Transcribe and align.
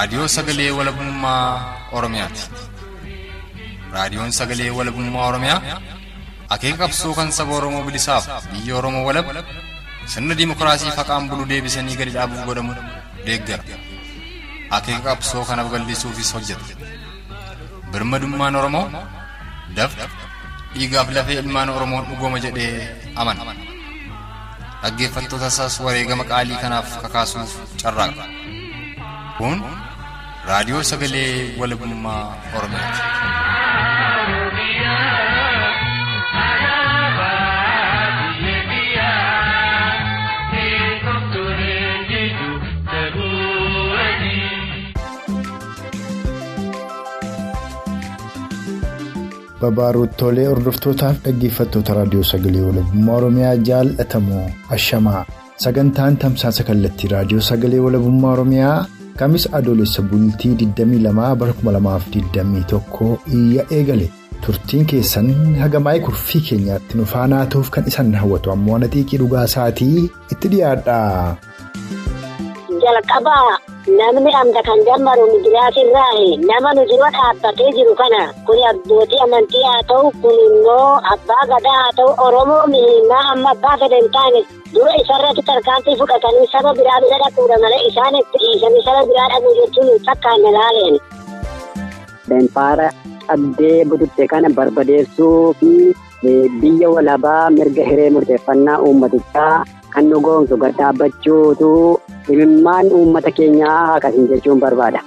Raadiyoo 0.00 0.28
sagalee 0.36 0.70
walabummaa 0.78 1.48
Oromiyaati. 1.92 2.42
Raadiyoon 3.94 4.32
sagalee 4.32 4.70
walabummaa 4.78 5.26
Oromiyaa 5.30 5.60
akeeka 6.54 6.78
qabsoo 6.82 7.12
kan 7.18 7.32
saba 7.38 7.52
Oromoo 7.58 7.82
bilisaaf 7.88 8.24
biyya 8.52 8.76
Oromoo 8.80 9.04
walab 9.08 9.26
sirna 10.12 10.34
dimookiraasii 10.38 10.92
faqaan 10.98 11.28
bulu 11.30 11.44
deebisanii 11.50 11.96
gadi 12.00 12.10
dhaabuuf 12.16 12.44
godhamu 12.48 12.72
deeggara. 13.26 13.62
Akeeka 14.78 15.02
qabsoo 15.08 15.44
kanaaf 15.50 15.68
gallisuufis 15.74 16.30
hojjeta. 16.34 16.64
Birmadummaan 17.92 18.56
Oromoo 18.62 18.86
dafqa 19.76 20.04
dhiigaaf 20.74 21.08
lafee 21.18 21.38
ilmaan 21.42 21.68
Oromoon 21.76 22.04
dhugooma 22.08 22.38
jedhee 22.46 22.88
amana. 23.16 23.42
Dhaggeeffattoota 24.82 25.46
isaas 25.52 25.74
wareegama 25.84 26.24
qaalii 26.32 26.58
kanaaf 26.64 26.88
kakaasuuf 27.02 27.50
carraaqa. 27.82 28.24
Kun 29.38 29.56
raadiyoo 30.48 30.82
sagalee 30.90 31.32
walabummaa 31.60 32.22
Oromiyaati. 32.56 34.10
Babaaruuttoolee 49.62 50.46
hordoftootaaf 50.50 51.16
dhaggeeffattoota 51.24 51.94
raadiyoo 51.98 52.26
sagalee 52.30 52.62
walabummaa 52.68 53.16
Oromiyaa 53.20 53.54
jaallatamoo 53.68 54.44
ashamaa 54.76 55.22
sagantaan 55.64 56.16
tamsaasa 56.24 56.64
kallattii 56.68 57.10
raadiyoo 57.14 57.44
sagalee 57.50 57.80
walabummaa 57.86 58.32
Oromiyaa 58.36 58.76
kamis 59.20 59.44
adoolessa 59.58 60.02
bultii 60.12 60.54
22 60.62 61.34
bara 61.40 61.52
2021 61.64 63.16
iyya 63.38 63.64
eegale. 63.78 64.08
Turtiin 64.46 64.86
keessan 64.90 65.26
hagamaa'ee 65.62 66.00
kurfii 66.06 66.40
keenyaatti 66.48 66.98
nu 66.98 67.04
faanaa 67.14 67.46
ta'uuf 67.54 67.70
kan 67.74 67.84
isaan 67.92 68.14
hawwatu. 68.22 68.52
Ammoo 68.54 68.76
ana 68.76 68.88
xiiqii 68.94 69.18
dhugaa 69.22 69.44
isaatii 69.50 70.10
itti 70.32 70.48
dhiyaadha. 70.54 70.96
Jalqabaa 72.84 73.48
namni 73.88 74.30
amda 74.40 74.60
kan 74.68 74.80
dammaru 74.86 75.24
midiraatirraa 75.32 76.24
nama 76.48 76.70
nu 76.76 76.82
dura 76.90 77.08
dhaabbatee 77.16 77.70
jiru 77.76 77.94
kana 78.00 78.20
kun 78.46 78.58
abbootii 78.70 79.20
amantii 79.26 79.62
haa 79.68 79.82
ta'u 79.90 80.10
kun 80.22 80.36
immoo 80.46 80.90
abbaa 81.14 81.44
gadaa 81.52 81.76
haa 81.80 81.92
ta'u 81.98 82.10
oromoo 82.26 82.60
mihinnaa 82.72 83.22
amma 83.32 83.50
abbaa 83.56 83.76
gada 83.82 83.96
hin 84.02 84.10
taane 84.16 84.40
dura 84.74 84.92
isarratti 85.02 85.42
tarkaanfii 85.50 85.96
fudhatanii 86.02 86.46
saba 86.52 86.74
biraa 86.80 87.00
bira 87.06 87.18
dhaquudha 87.24 87.58
malee 87.64 87.80
isaan 87.88 88.20
itti 88.20 88.38
dhiisanii 88.44 88.84
saba 88.88 89.06
biraa 89.12 89.28
dhaquu 89.34 89.54
jechuun 89.60 89.88
hin 89.92 90.04
fakkaanne 90.10 90.50
laaleen. 90.58 90.96
Benfaara 92.28 92.88
cabdee 93.26 93.84
bututte 93.90 94.26
kana 94.34 94.48
barbadeessuu 94.60 95.54
fi 95.60 95.70
biyya 96.60 96.88
walabaa 96.96 97.42
mirga 97.58 97.84
hiree 97.90 98.10
murteeffannaa 98.16 98.78
uummatichaa 98.86 99.54
kan 99.94 100.04
nu 100.10 100.20
goomsu 100.26 100.56
gad 100.62 100.74
dhaabbachuutu 100.80 101.70
dhimimmaan 102.26 102.86
uummata 102.98 103.30
keenyaa 103.38 103.78
akkasiin 103.96 104.28
jechuun 104.32 104.60
barbaada. 104.64 105.00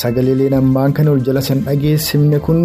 Sagaleeleen 0.00 0.54
ammaan 0.60 0.92
kan 0.96 1.08
ol 1.12 1.20
jala 1.26 1.40
san 1.48 1.60
dhageessifne 1.66 2.38
kun 2.46 2.62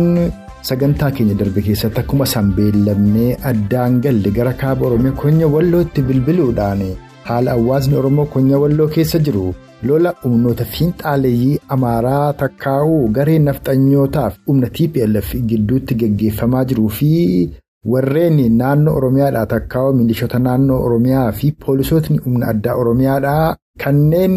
sagantaa 0.69 1.11
keenya 1.17 1.35
darbe 1.41 1.61
keessatti 1.67 2.00
akkuma 2.03 2.25
san 2.34 2.47
beellamnee 2.57 3.35
addaan 3.51 4.00
galle 4.06 4.29
gara 4.38 4.53
kaaba 4.61 4.88
Oromiyaa 4.89 5.16
konya 5.22 5.47
wallootti 5.56 6.01
bilbiluudhaan 6.07 6.81
haala 7.29 7.51
hawaasni 7.57 7.95
Oromoo 8.01 8.25
konya 8.34 8.57
walloo 8.63 8.88
keessa 8.95 9.19
jiru 9.28 9.45
lola 9.90 10.13
humnoota 10.23 10.66
fiinxaaleeyyii 10.73 11.59
Amaaraa 11.75 12.34
takkaa'uu 12.41 13.07
garee 13.19 13.40
nafxanyootaaf 13.47 14.34
humna 14.47 14.69
TPLF 14.79 15.35
gidduutti 15.51 15.95
gaggeeffamaa 16.03 16.66
jiruu 16.72 16.90
fi 17.00 17.11
warreen 17.91 18.37
naannoo 18.57 18.95
Oromiyaadhaa 18.99 19.45
takkaa'uu 19.53 19.93
milishoota 19.97 20.39
naannoo 20.45 20.79
Oromiyaa 20.85 21.31
fi 21.31 21.51
poolisootni 21.65 22.17
humna 22.25 22.47
addaa 22.53 22.75
Oromiyaadhaa 22.83 23.55
kanneen 23.83 24.35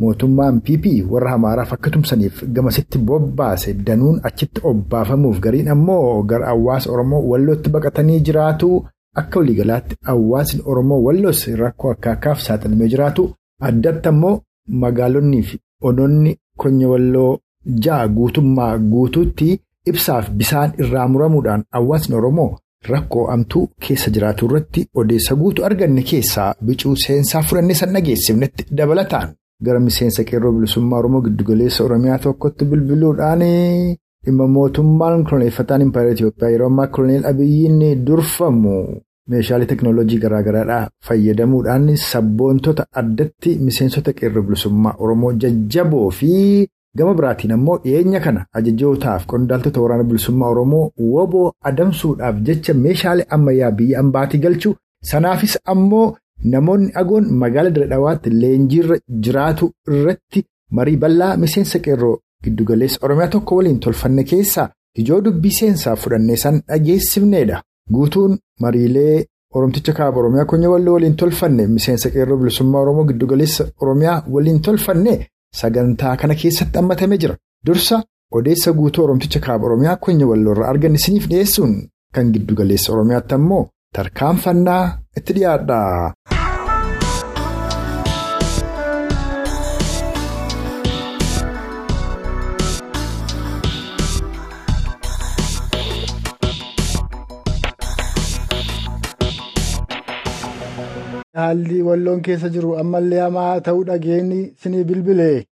mootummaan 0.00 0.60
PP 0.66 0.84
warra 1.10 1.32
Amaaraaf 1.38 1.72
akka 1.76 1.90
tumsaniif 1.90 2.42
gamasitti 2.54 2.98
bobbaase 3.08 3.74
danuun 3.86 4.20
achitti 4.30 4.60
obbaafamuuf 4.70 5.38
gariin 5.44 5.68
ammoo 5.74 6.22
gara 6.32 6.46
hawaasa 6.52 6.92
Oromoo 6.92 7.22
wallootti 7.30 7.70
baqatanii 7.76 8.20
jiraatu 8.28 8.70
akka 9.22 9.38
waliigalaatti 9.40 9.96
hawaasni 10.10 10.62
Oromoo 10.72 11.02
walloos 11.06 11.46
rakkoo 11.62 11.90
akka 11.96 12.10
akkaaf 12.16 12.40
saaxilamee 12.46 12.88
jiraatu 12.96 13.28
addatti 13.68 14.08
ammoo 14.14 14.34
magaalonnii 14.82 15.42
fi 15.52 15.58
onoonni 15.90 16.36
konya 16.56 16.88
walloo 16.92 17.30
ja'a 17.86 18.08
guutummaa 18.18 18.72
guutuutti 18.92 19.48
ibsaaf 19.92 20.30
bisaan 20.40 20.72
irraa 20.82 21.08
muramuudhaan 21.08 21.64
hawaasni 21.76 22.16
Oromoo. 22.16 22.50
Rakkoo 22.88 23.26
amtuu 23.34 23.62
keessa 23.86 24.10
jiraatu 24.14 24.46
irratti 24.48 24.82
odeessa 25.02 25.34
guutuu 25.40 25.64
arganne 25.68 26.02
keessaa 26.10 26.48
bicuu 26.66 26.96
seensaa 27.04 27.42
fudhannee 27.48 27.74
san 27.78 27.92
dhageessifnetti 27.96 28.66
dabalataan 28.80 29.32
gara 29.68 29.80
miseensa 29.80 30.24
qeerroo 30.30 30.52
bilisummaa 30.56 30.98
Oromoo 30.98 31.22
giddugaleessa 31.26 31.84
Oromiyaa 31.84 32.18
tokkotti 32.26 32.64
bilbiluudhaan 32.72 33.40
dhimma 34.26 34.46
mootummaan 34.56 35.24
koloneeffataan 35.30 35.82
impaayera 35.86 36.12
Itoophiyaa 36.18 36.50
yeroo 36.56 36.66
ammaa 36.72 36.86
koloneel 36.98 37.24
Abiyyiin 37.30 37.80
durfamu 38.06 38.76
meeshaalee 39.30 39.66
teekinooloojii 39.72 40.18
garaagaraadhaa 40.26 40.88
fayyadamuudhaan 41.08 41.90
sabboontota 42.10 42.86
addatti 43.02 43.56
miseensota 43.68 44.12
qeerroo 44.20 44.42
bilisummaa 44.50 44.94
Oromoo 44.98 45.32
jajjaboo 45.32 46.10
fi. 46.10 46.32
Gama 46.98 47.14
biraatiin 47.18 47.52
ammoo 47.56 47.76
dhiyeenya 47.84 48.20
kana 48.24 48.46
ajajootaaf 48.58 49.26
qondaaltota 49.30 49.80
waraana 49.84 50.04
bilisummaa 50.10 50.48
Oromoo 50.54 50.90
woboo 51.14 51.46
adamsuudhaaf 51.70 52.36
jecha 52.48 52.74
meeshaalee 52.82 53.26
ammayyaa 53.36 53.70
biyya 53.78 53.98
ambaatii 54.02 54.38
galchuu 54.44 54.74
sanaafis 55.10 55.56
ammoo 55.74 56.06
namoonni 56.52 56.92
agoon 57.02 57.26
magaala 57.42 57.70
Dirreedhawaatti 57.74 58.30
leenjiirra 58.44 58.98
jiraatu 59.26 59.70
irratti 59.96 60.44
marii 60.78 60.96
bal'aa 61.06 61.36
miseensa 61.42 61.78
qeerroo 61.88 62.14
giddugaleessa 62.44 62.98
Oromiyaa 63.08 63.28
tokko 63.34 63.56
waliin 63.60 63.80
tolfanne 63.88 64.24
keessaa 64.32 64.68
ijoo 65.02 65.20
dubbii 65.26 65.50
seensaa 65.60 65.96
fudhannee 65.96 66.36
san 66.46 66.62
dhageessifneedha. 66.68 67.62
Guutuun 67.94 68.38
mariilee 68.60 69.24
Oromticha 69.54 69.92
kaaba 69.92 70.18
Oromiyaa 70.20 70.44
konya 70.50 70.70
walloo 70.70 70.94
waliin 70.94 71.16
tolfanne 71.16 71.66
miseensa 71.76 72.10
qeerroo 72.16 72.36
bilisummaa 72.42 72.80
Oromoo 72.86 73.04
giddugaleessa 73.10 73.64
Oromiyaa 73.80 74.22
waliin 74.30 74.60
tolfanne. 74.60 75.26
Sagantaa 75.60 76.16
kana 76.20 76.34
keessatti 76.42 76.78
hammatamee 76.78 77.18
jira. 77.24 77.36
Dursa 77.66 78.02
odeessa 78.38 78.72
guutuu 78.78 79.04
Oromticha 79.04 79.40
kaaba 79.40 79.66
Oromiyaa 79.66 79.96
konya 80.06 80.26
walloorraa 80.30 80.68
arganne 80.72 80.98
isiniif 81.02 81.26
dhiyeessuun 81.32 81.74
kan 82.14 82.32
giddugaleessa 82.36 82.92
Oromiyaatti 82.92 83.34
ammoo 83.38 83.62
tarkaanfannaa 83.96 84.82
itti 85.18 85.32
dhiyaadha. 85.38 85.78
Haalli 101.38 101.82
walloon 101.88 102.20
keessa 102.26 102.48
jiru 102.56 102.74
ammallee 102.82 103.20
hamaa 103.24 103.60
ta'uu 103.68 103.84
dhageenyi 103.88 104.40
sinii 104.62 104.84
bilbilee. 104.90 105.44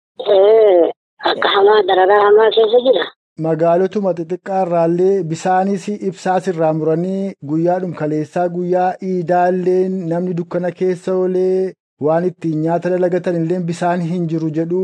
Akka 1.31 1.49
hamaa 1.55 1.83
dararaa 1.89 2.21
hamaa 2.27 2.51
keessa 2.57 2.81
jira. 2.87 3.07
Magaalotuma 3.47 4.13
xixiqqaa 4.19 4.63
irraallee 4.67 5.23
bisaanis 5.33 5.89
ibsaas 6.09 6.47
irraa 6.53 6.73
muranii 6.81 7.33
guyyaadhuma 7.53 7.97
kaleessaa 8.01 8.49
guyyaa 8.57 8.89
iidaallee 9.11 9.83
namni 10.13 10.35
dukkana 10.41 10.71
keessa 10.81 11.15
oolee 11.23 11.73
waan 12.09 12.25
ittiin 12.31 12.61
nyaata 12.67 12.91
dalagatan 12.95 13.41
illee 13.43 13.61
bisaan 13.71 14.01
hin 14.13 14.27
jiru 14.33 14.51
jedhu 14.59 14.83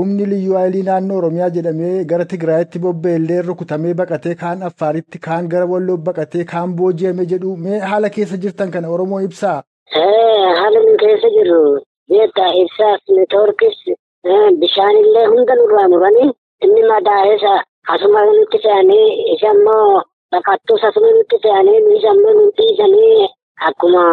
humni 0.00 0.26
liyyuu 0.30 0.54
haayilii 0.58 0.82
naannoo 0.88 1.16
Oromiyaa 1.22 1.50
jedhamee 1.56 2.04
gara 2.12 2.24
Tigraayitti 2.32 2.78
bobba'ellee 2.86 3.42
rukutamee 3.48 3.94
baqatee 4.00 4.34
kaan 4.44 4.62
Affaaritti 4.70 5.18
kaan 5.26 5.48
gara 5.54 5.66
Walloo 5.74 5.96
baqatee 6.08 6.44
kaan 6.54 6.74
booji'ame 6.80 7.26
jedhu 7.34 7.56
mee 7.66 7.78
haala 7.92 8.10
keessa 8.16 8.36
jirtan 8.46 8.70
kana 8.76 8.88
Oromoo 8.96 9.20
ibsaa. 9.28 9.58
Haalli 9.96 10.96
keessa 11.02 11.28
jiru 11.36 11.60
beektaa 12.10 12.50
ibsaas 12.62 13.00
neetwoorkis 13.16 13.78
bishaanillee 14.60 15.26
hunda 15.32 15.54
nurraa 15.58 15.88
muranii 15.92 16.28
inni 16.64 16.82
madaa'eessa 16.92 17.52
asuma 17.94 18.22
nutti 18.28 18.58
fe'anii 18.64 19.08
isa 19.34 19.50
immoo 19.56 20.02
baqattuus 20.32 20.84
asuma 20.90 21.10
nutti 21.16 21.36
fe'anii 21.42 21.78
nuyi 21.86 22.06
ammoo 22.12 22.32
nu 22.38 22.44
dhiisanii 22.60 23.28
akkuma 23.68 24.04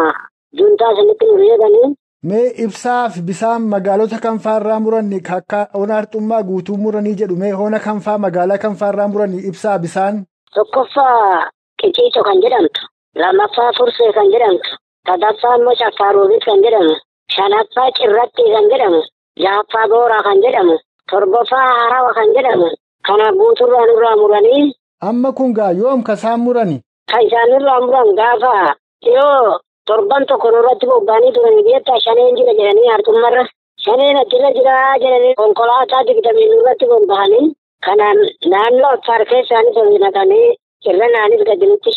juntaa 0.58 0.92
sanitti 0.98 1.26
nu 1.30 1.36
reebanii. 1.42 1.88
Mee 2.28 2.46
ibsaaf 2.64 3.16
bisaan 3.30 3.62
magaalota 3.74 4.18
kanfaarraa 4.26 4.80
muranni 4.86 5.20
akka 5.38 5.60
hona 5.78 5.94
harxummaa 6.00 6.42
guutuu 6.50 6.76
muranii 6.84 7.14
jedhu 7.22 7.36
mee 7.44 7.52
hona 7.62 7.78
kanfaa 7.86 8.18
magaalaa 8.26 8.58
kanfaarraa 8.66 9.08
muranii 9.14 9.46
ibsaa 9.52 9.78
bisaan. 9.78 10.24
Tokkoffaa 10.54 11.48
qiciico 11.82 12.22
kan 12.28 12.42
jedhamtu 12.44 12.80
lammaffaa 13.22 13.72
fursee 13.78 14.12
kan 14.18 14.28
jedhamtu 14.36 14.70
sadaffaa 15.06 15.54
immoo 15.58 15.76
caffaaroobis 15.82 16.44
kan 16.48 16.62
jedhamu 16.66 16.94
shanaffaa 17.36 17.88
cirratti 17.98 18.44
kan 18.54 18.66
jedhamu 18.72 19.00
jaaffaa 19.44 19.86
booraa 19.92 20.22
kan 20.28 20.42
jedhamu 20.44 20.76
torbaffaa 21.10 21.66
harawa 21.80 22.12
kan 22.18 22.34
jedhamu 22.36 22.68
kana 23.08 23.32
guuturraa 23.40 23.86
nurraa 23.90 24.16
muranii 24.22 24.66
Amma 25.08 25.32
kun 25.32 25.52
gaa 25.58 25.72
yoom 25.82 26.02
kasaan 26.08 26.40
murani? 26.46 26.76
kan 27.10 27.22
isaan 27.26 27.50
nurraa 27.52 27.80
muran 27.84 28.10
gaafa 28.18 28.52
yoo 29.14 29.58
torban 29.90 30.26
tokko 30.30 30.50
nurratti 30.54 30.86
bobba'anii 30.90 31.32
turanii 31.36 31.64
beektaa 31.68 32.00
shaneen 32.04 32.36
jira 32.40 32.52
jedhanii 32.58 32.90
hartummarra 32.94 33.44
shaneen 33.84 34.18
achirra 34.22 34.50
jira 34.58 34.74
jedhanii 35.04 35.34
konkolaataa 35.40 36.02
digdamii 36.10 36.48
nurratti 36.52 36.90
bobba'anii 36.92 37.46
kanaan 37.86 38.18
naannoo 38.52 38.90
affaar 38.98 39.24
keessaanis 39.32 39.80
ol 39.84 39.90
naqanii 40.04 40.48
irra 40.90 41.08
naanis 41.16 41.42
gadi 41.50 41.66
nutti 41.72 41.96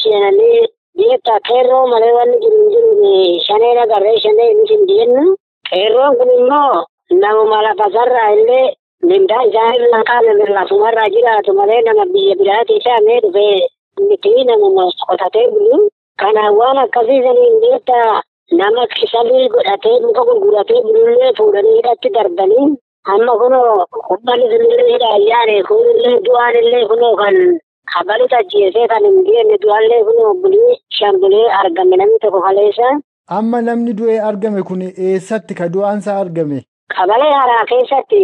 beektaa 0.98 1.40
qeerroo 1.50 1.84
malee 1.94 2.14
wanni 2.18 2.38
jiru 2.44 2.60
hin 2.64 2.72
jiru 2.74 3.42
shaneen 3.48 3.78
agarree 3.84 4.18
shaneen 4.26 4.58
nuti 4.58 4.76
hin 4.80 4.88
jennu 4.92 5.24
qeerroon 5.70 6.18
kun 6.20 6.32
immoo 6.40 6.84
namuma 7.24 7.62
lafasarraa 7.68 8.30
illee 8.38 8.66
mindaa 9.12 9.42
isaanirraa 9.50 10.04
qaamame 10.10 10.46
lafumarraa 10.58 11.10
jiraatu 11.16 11.54
malee 11.62 11.82
nama 11.88 12.06
biyya 12.14 12.36
biraatii 12.42 12.78
isaamee 12.82 13.20
dhufee 13.26 13.58
miti 14.10 14.34
namuma 14.52 14.86
qotatee 15.08 15.48
bulu 15.56 15.80
kanaan 16.22 16.56
waan 16.62 16.78
akkasiisaniin 16.86 17.58
beektaa 17.66 18.22
nama 18.62 18.88
kisalii 18.96 19.48
godhatee 19.56 19.98
muka 20.06 20.22
gurguratee 20.30 20.82
bulullee 20.88 21.34
fuudhanii 21.38 21.76
hidhatti 21.80 22.10
darbanii 22.18 22.68
amma 23.14 23.34
kunoo 23.42 23.86
ummanni 24.16 24.48
sunillee 24.54 24.88
hidhaan 24.94 25.24
yaane 25.32 25.56
kunillee 25.70 26.16
du'aan 26.28 26.56
illee 26.62 26.84
kunoo 26.92 27.14
kan 27.22 27.38
kabaluta 27.94 28.38
ajjeesee 28.44 28.88
kan 28.92 29.04
hin 29.10 29.18
geenne 29.30 29.58
du'aallee 29.64 30.04
kunoo 30.10 30.34
bulii 30.44 30.76
shambulee 31.00 31.48
argame 31.62 31.98
namni 32.02 32.20
tokko 32.26 32.42
kaleessa 32.48 32.92
Amma 33.38 33.62
namni 33.66 33.94
du'ee 34.00 34.20
argame 34.30 34.64
kun 34.70 34.82
eessatti 35.10 35.54
ka 35.60 35.68
du'aansaa 35.74 36.18
argame? 36.24 36.60
qabalee 36.96 37.32
haaraa 37.38 37.66
keessatti 37.72 38.22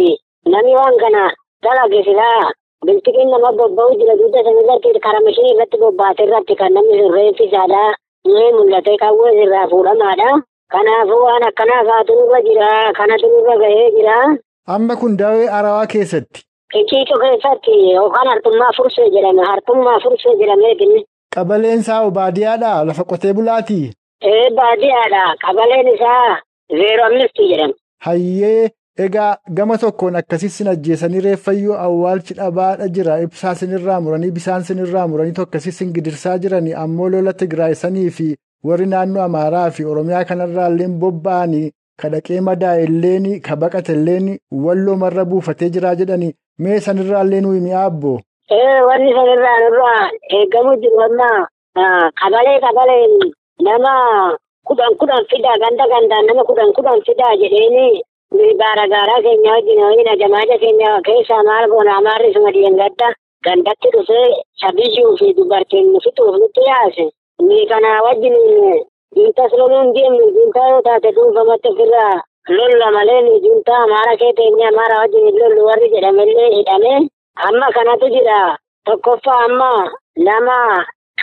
namni 0.54 0.74
waan 0.80 0.98
kana 1.04 1.22
dalage 1.66 2.02
silaa 2.08 2.50
biltiqiin 2.86 3.30
nama 3.36 3.52
bobba'u 3.62 3.96
jira 4.02 4.14
dugda 4.20 4.44
san 4.48 4.60
irratti 4.64 5.00
karaa 5.06 5.24
mashinii 5.28 5.54
irratti 5.54 5.80
bobbaate 5.84 6.22
irratti 6.28 6.56
kan 6.60 6.72
namni 6.78 7.08
reeffi 7.16 7.48
isaadhaa 7.50 7.88
du'ee 8.28 8.52
mul'ate 8.58 8.96
qawwee 9.02 9.34
irraa 9.44 9.66
fuudhamaadha. 9.72 10.30
Kanaafuu 10.72 11.22
waan 11.26 11.44
akkanaa 11.48 11.82
faatu 11.88 12.14
nurra 12.18 12.40
jira 12.48 12.68
kanatu 12.98 13.26
nurra 13.32 13.56
gahee 13.62 13.88
jira. 13.96 14.16
Amma 14.74 14.96
kun 15.00 15.16
dawee 15.22 15.48
arawaa 15.58 15.86
keessatti. 15.94 16.42
Icciico 16.78 17.18
keessatti 17.22 17.72
yookaan 17.94 18.28
hartummaa 18.32 18.72
fursee 18.76 19.08
jedhama 19.14 19.44
hartummaa 19.50 20.00
fursee 20.02 20.34
jedhamee 20.40 20.74
kenni. 20.80 21.00
Qabaleen 21.34 21.80
isaa 21.80 22.10
baadiyyaadhaa 22.10 22.84
lafa 22.86 23.04
qotee 23.04 23.32
bulaatii? 23.38 23.90
Ee 24.32 24.50
baadiyyaadha 24.58 25.22
qabaleen 25.44 25.88
isaa 25.94 26.36
zeero 26.80 27.04
amnistii 27.06 27.48
jedhama. 27.52 27.74
Hayyee 28.06 28.70
egaa 29.06 29.36
gama 29.56 29.78
tokkoon 29.78 30.16
akkasii 30.20 30.48
sin 30.56 30.68
ajjeesanii 30.74 31.20
reeffayyuu 31.26 31.74
awwaalchi 31.86 32.34
dhabaadha 32.34 32.88
jira 32.88 33.18
ibsaa 33.26 33.54
sinirraa 33.54 34.00
muranii 34.00 34.30
bisaan 34.38 34.62
sinirraa 34.64 35.06
muranii 35.08 35.32
tokkasii 35.40 35.72
sin 35.72 35.92
gidirsaa 35.92 36.38
jiranii 36.38 36.72
ammoo 36.84 37.08
lola 37.08 37.32
Tigraay 37.32 37.74
sanii 37.74 38.10
fi 38.10 38.36
warri 38.64 38.86
naannoo 38.86 39.22
Amaaraa 39.22 39.70
fi 39.70 39.84
Oromiyaa 39.84 40.24
kanarraa 40.24 40.68
illeen 40.70 40.98
bobba'anii 41.00 41.70
kadhaqee 42.02 42.40
madaa'e 42.40 42.84
illeen 42.84 43.40
ka 43.40 43.56
baqate 43.56 43.92
illeen 43.92 44.38
walloo 44.66 44.96
marra 44.96 45.24
buufatee 45.24 45.68
jiraa 45.76 45.94
jedhanii 46.02 46.32
mee 46.62 46.78
sanirraa 46.86 47.22
illee 47.24 47.40
nuyi 47.44 47.60
mi'aabboo. 47.66 48.18
Ee 48.56 48.80
wanni 48.88 49.12
sanirraa 49.16 49.58
nurraa 49.62 50.02
eegamu 50.36 50.72
jiru 50.82 51.00
amma. 51.06 51.30
Qabalee 52.20 52.58
qabaleen 52.64 53.12
nama 53.66 53.92
kudhan 54.68 54.94
kudhan 55.00 55.24
fidaa 55.30 55.58
ganda 55.62 55.84
gandaan 55.92 56.26
nama 56.26 56.42
kudhan 56.48 56.72
kudhan 56.76 57.00
fidaa 57.06 57.34
jedheeni. 57.42 58.02
Gaara 58.60 58.84
gaaraa 58.92 59.22
keenya 59.24 59.52
wajjin 59.54 59.80
wajjin 59.84 60.08
ajamaaja 60.14 60.56
keenya 60.62 60.90
keessaa 61.06 61.42
maal 61.48 61.64
goona 61.70 61.96
amaarri 61.98 62.32
suma 62.34 62.52
gadda 62.52 63.08
gandatti 63.44 63.88
dhufee 63.94 64.28
sabiyyuu 64.60 65.16
fi 65.18 65.32
dubartiin 65.36 65.88
fixuuf 66.04 66.36
nutti 66.40 66.60
yaase. 66.70 67.04
Kana 67.70 68.02
wajjin 68.06 68.36
diintas 69.14 69.52
loluun 69.58 69.94
deemnu 69.94 70.26
diintaa 70.34 70.68
yoo 70.70 70.82
taate 70.82 71.10
dhuunfamatti 71.14 71.68
ofirraa 71.68 72.22
lolla 72.48 72.90
malee 72.92 73.22
ni 73.22 73.40
diintaa 73.40 73.82
amaara 73.84 74.16
kee 74.16 74.32
teenye 74.32 74.66
amaara 74.68 74.98
wajjin 74.98 75.38
lollu 75.40 75.64
warri 75.66 75.88
jedhamellee 75.94 76.50
hidhame 76.56 77.08
amma 77.48 77.72
kanatu 77.74 78.08
jira 78.14 78.38
tokkoffaa 78.84 79.40
amma 79.48 79.70
nama 80.16 80.56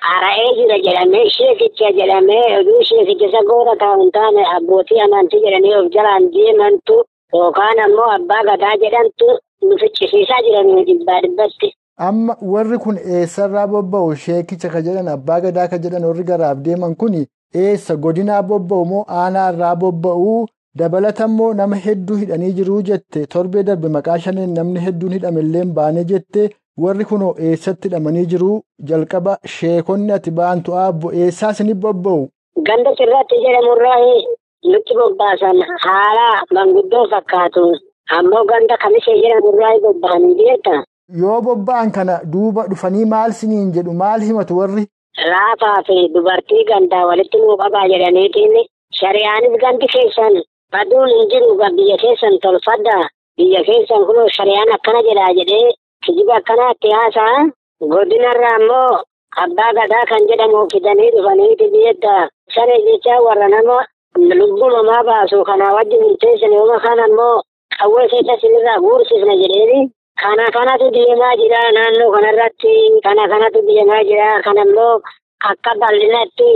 qara'ee 0.08 0.50
jira 0.60 0.78
jedhamee 0.86 1.30
sheekicha 1.38 1.92
jedhamee 2.00 2.58
oduu 2.60 2.84
sheekicha 2.90 3.26
isa 3.28 3.42
goora 3.50 3.76
taa'uun 3.84 4.12
taane 4.12 4.46
abbootii 4.56 5.00
amantii 5.06 5.42
jedhanii 5.46 5.76
of 5.80 5.92
jalaan 5.96 6.30
deemantu 6.36 6.98
yookaan 7.34 7.80
ammoo 7.86 8.10
abbaa 8.18 8.44
gadaa 8.52 8.76
jedhamtu 8.84 9.28
nu 9.68 9.78
fichisiisaa 9.82 10.42
jiran 10.46 10.86
dhibbaa 10.86 11.22
dhibbatti. 11.22 11.74
Amma 12.08 12.36
warri 12.42 12.78
kun 12.78 12.98
eessarraa 12.98 13.68
bobba'u 13.68 14.16
sheekicha 14.16 14.70
ka 14.70 14.82
jedhan 14.82 15.08
abbaa 15.08 15.40
gadaa 15.46 15.68
ka 15.68 15.78
jedhan 15.86 16.06
warri 16.06 16.24
garaaf 16.24 16.58
deeman 16.68 16.96
kun 16.96 17.16
eessa 17.64 17.96
godinaa 17.96 18.44
bobba'u 18.44 18.86
moo 18.92 19.04
aanaarraa 19.22 19.76
bobba'u 19.76 20.36
dabalatammoo 20.80 21.54
nama 21.60 21.76
hedduu 21.86 22.16
hidhanii 22.22 22.52
jiruu 22.60 22.82
jette. 22.90 23.26
Torbee 23.34 23.64
darbe 23.70 23.90
maqaa 23.98 24.18
shaneen 24.26 24.54
namni 24.60 24.80
hedduun 24.86 25.14
hidhamelleen 25.18 25.74
baanee 25.78 26.04
jette. 26.12 26.50
Warri 26.84 27.06
kunoo 27.12 27.36
eessatti 27.50 27.88
hidhamanii 27.90 28.26
jiruu 28.34 28.56
jalqaba 28.90 29.38
sheekonni 29.54 30.12
ati 30.18 30.32
ba'antu 30.40 30.76
aabbo 30.82 31.12
eessaa 31.22 31.52
isinii 31.56 31.74
bobba'u. 31.86 32.28
Ganda 32.68 32.92
sirratti 33.00 33.40
jedhamurraa 33.46 33.98
nutti 34.74 34.94
bobbaasan 35.00 35.64
haala 35.86 36.28
manguddoo 36.58 37.06
fakkaatu. 37.14 37.66
Ammoo 38.18 38.44
ganda 38.52 38.78
kamisee 38.84 39.18
jedhamurraa 39.24 39.74
bobba'anii 39.88 40.36
beekta. 40.42 40.76
Yoo 41.22 41.42
bobba'an 41.48 41.92
kana 41.98 42.20
duuba 42.34 42.68
dhufanii 42.70 43.06
maal 43.16 43.32
siniin 43.40 43.72
jedhu? 43.80 43.94
Maal 44.04 44.22
himatu 44.30 44.58
warri? 44.60 44.86
Raafaa 45.32 45.78
fi 45.88 45.98
dubartii 46.14 46.64
gandaa 46.72 47.06
walitti 47.10 47.38
nuu 47.44 47.58
qabaa 47.64 47.88
jedhaniitiin 47.94 48.56
shari'aanis 49.00 49.56
gandi 49.64 49.88
keessan 49.94 50.36
baduun 50.72 51.10
hin 51.16 51.30
jiru 51.32 51.50
biyya 51.60 51.98
keessan 52.04 52.40
tolfadda 52.46 52.98
biyya 53.38 53.62
keessan 53.68 54.06
kunoo 54.08 54.28
shari'aan 54.38 54.72
akkana 54.78 55.02
jedhaa 55.10 55.34
jedhee 55.40 55.70
kijiba 56.06 56.36
akkanaatti 56.40 56.90
haasa'a 56.98 57.38
godinarraa 57.94 58.56
ammoo 58.60 59.02
abbaa 59.44 59.72
gadaa 59.80 60.06
kan 60.12 60.28
jedhamu 60.32 60.64
fidanii 60.74 61.12
dhufaniiti 61.16 61.68
biyyeedda 61.74 62.16
shanee 62.56 62.80
jecha 62.88 63.20
warra 63.28 63.48
nama 63.56 63.78
lubbuu 64.40 64.70
namaa 64.76 65.04
baasu 65.10 65.44
kanaa 65.50 65.74
wajjin 65.78 66.04
hin 66.08 66.18
teessan 66.22 66.54
yooma 66.58 66.80
kan 66.86 67.00
ammoo 67.08 67.36
qawwee 67.80 68.08
keessa 68.14 68.36
sinirraa 68.42 68.80
guursisna 68.86 69.36
jedheeni 69.42 69.80
kana 70.22 70.46
kanatu 70.56 70.88
deemaa 70.96 71.36
jira 71.42 71.60
naannoo 71.78 72.12
kanarratti 72.16 72.74
kana 73.06 73.28
kanatu 73.34 73.62
deemaa 73.68 74.04
jira 74.10 74.30
kan 74.48 74.58
ammoo 74.66 74.94
akka 75.52 75.76
bal'inatti 75.84 76.52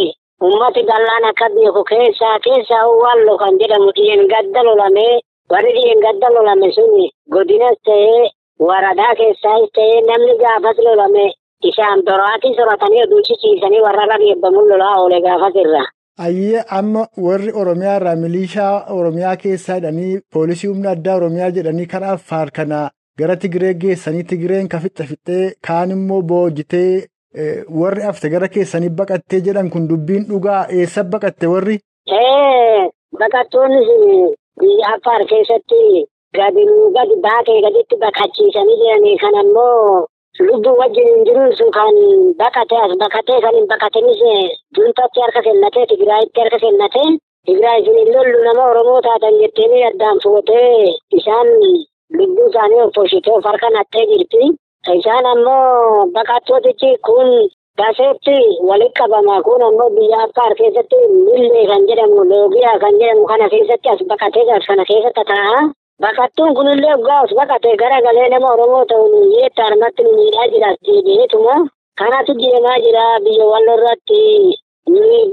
ummati 0.48 0.82
bal'aan 0.90 1.26
akka 1.30 1.48
beeku 1.56 1.84
keessaa 1.92 2.38
keessaa 2.46 2.86
wallo 3.04 3.34
kan 3.42 3.60
jedhamu 3.62 3.92
dhiyen 3.98 4.24
gadda 4.34 4.64
lolamee 4.68 5.14
warri 5.54 5.72
dhiyen 5.78 6.00
gadda 6.06 6.30
lolame 6.36 6.70
sun 6.78 6.94
godinas 7.36 7.78
ta'ee 7.90 8.22
waradaa 8.68 9.14
keessaas 9.20 9.68
ta'ee 9.78 10.00
namni 10.10 10.36
gaafas 10.44 10.78
lolame 10.88 11.26
isaan 11.72 12.02
doraatii 12.08 12.56
soratanii 12.60 13.04
oduu 13.08 13.22
ciciisanii 13.28 13.82
warra 13.88 14.06
rageebbamuun 14.14 14.70
lolaa 14.72 14.96
oole 15.02 15.20
gaafas 15.28 15.56
irra. 15.64 15.84
Ayyee 16.26 16.64
amma 16.78 17.04
warri 17.26 17.52
Oromiyaa 17.62 17.96
irraa 18.00 18.16
milishaa 18.24 18.74
Oromiyaa 18.98 19.36
keessaa 19.44 19.78
jedhanii 19.80 20.20
poolisii 20.34 20.68
humna 20.72 20.90
addaa 20.96 21.16
Oromiyaa 21.22 21.52
jedhanii 21.58 21.86
karaa 21.94 22.12
Affaar 22.18 22.52
kana 22.58 22.82
gara 23.20 23.36
Tigiree 23.44 23.74
geessanii 23.84 24.24
Tigireen 24.34 24.68
ka 24.74 24.80
fixxe 24.84 25.04
fixxee 25.12 25.46
kaan 25.68 25.92
immoo 25.98 26.22
boojitee 26.34 27.06
warri 27.82 28.02
hafte 28.08 28.30
gara 28.30 28.48
keessanii 28.56 28.90
baqattee 29.02 29.42
jedhan 29.48 29.70
kun 29.74 29.88
dubbiin 29.90 30.26
dhugaa 30.30 30.66
eessa 30.80 31.04
baqatte 31.04 31.48
warri? 31.54 31.78
Baqattoonni 33.20 33.82
biyya 34.60 34.88
Affaar 34.96 35.24
keessatti 35.32 35.82
gadi 36.38 36.66
baatee 37.26 37.60
gaditti 37.66 37.96
baqachiisanii 38.04 38.78
jiranii 38.82 39.18
kan 39.24 39.36
ammoo 39.42 40.06
lubbuu 40.48 40.76
wajjin 40.82 41.08
hin 41.12 41.26
jiruusu 41.28 41.66
kan 41.78 41.96
baqate 42.42 42.76
as 42.86 42.94
baqatee 43.04 43.40
kan 43.46 43.56
hin 43.60 43.68
baqatanis 43.74 44.22
juuntatti 44.78 45.22
harka 45.26 45.42
kennatee 45.48 45.86
Tigraayitti 45.92 46.40
harka 46.44 46.60
kennatee 46.66 47.10
Tigraay 47.46 47.82
isin 47.82 48.10
lollu 48.16 48.40
nama 48.46 48.64
Oromoo 48.72 49.02
taatan 49.08 49.40
jetteenii 49.42 49.84
addaan 49.90 50.20
fuutee 50.24 50.94
isaan 51.20 51.48
lubbuu 52.18 52.50
isaanii 52.50 52.82
of 52.86 52.92
tolchitee 52.98 53.34
of 53.38 53.44
harka 53.50 53.70
nattee 53.78 54.06
jirti. 54.12 54.44
Isaan 54.90 55.26
ammoo 55.26 56.10
baqattootichi 56.14 56.90
kun 57.06 57.28
gaseetti 57.78 58.38
walitti 58.70 58.98
qabama 59.00 59.36
kun 59.46 59.62
ammoo 59.68 59.90
biyya 59.96 60.18
Affaar 60.26 60.54
keessatti 60.58 60.98
millee 61.26 61.68
kan 61.70 61.86
jedhamu 61.90 62.24
loogiyaa 62.32 62.80
kan 62.82 62.98
jedhamu 63.00 63.26
kana 63.30 63.50
keessatti 63.54 63.90
as 63.94 64.02
baqatee 64.10 64.46
kana 64.68 64.84
keessa 64.90 65.12
tataa'a. 65.18 65.60
Baqattuun 66.02 66.56
kunillee 66.58 66.98
gaas 67.08 67.30
baqatee 67.40 67.76
garagalee 67.78 68.30
nama 68.30 68.54
Oromoo 68.54 68.86
ta'uun 68.90 69.30
yeetta 69.38 69.64
harmatti 69.70 70.04
miidhaa 70.04 70.48
jira 70.54 70.70
deebi'eetuma. 70.86 71.56
Kanatu 72.00 72.34
deemaa 72.42 72.80
jira 72.86 73.06
biyya 73.26 73.46
wallorratti 73.54 74.22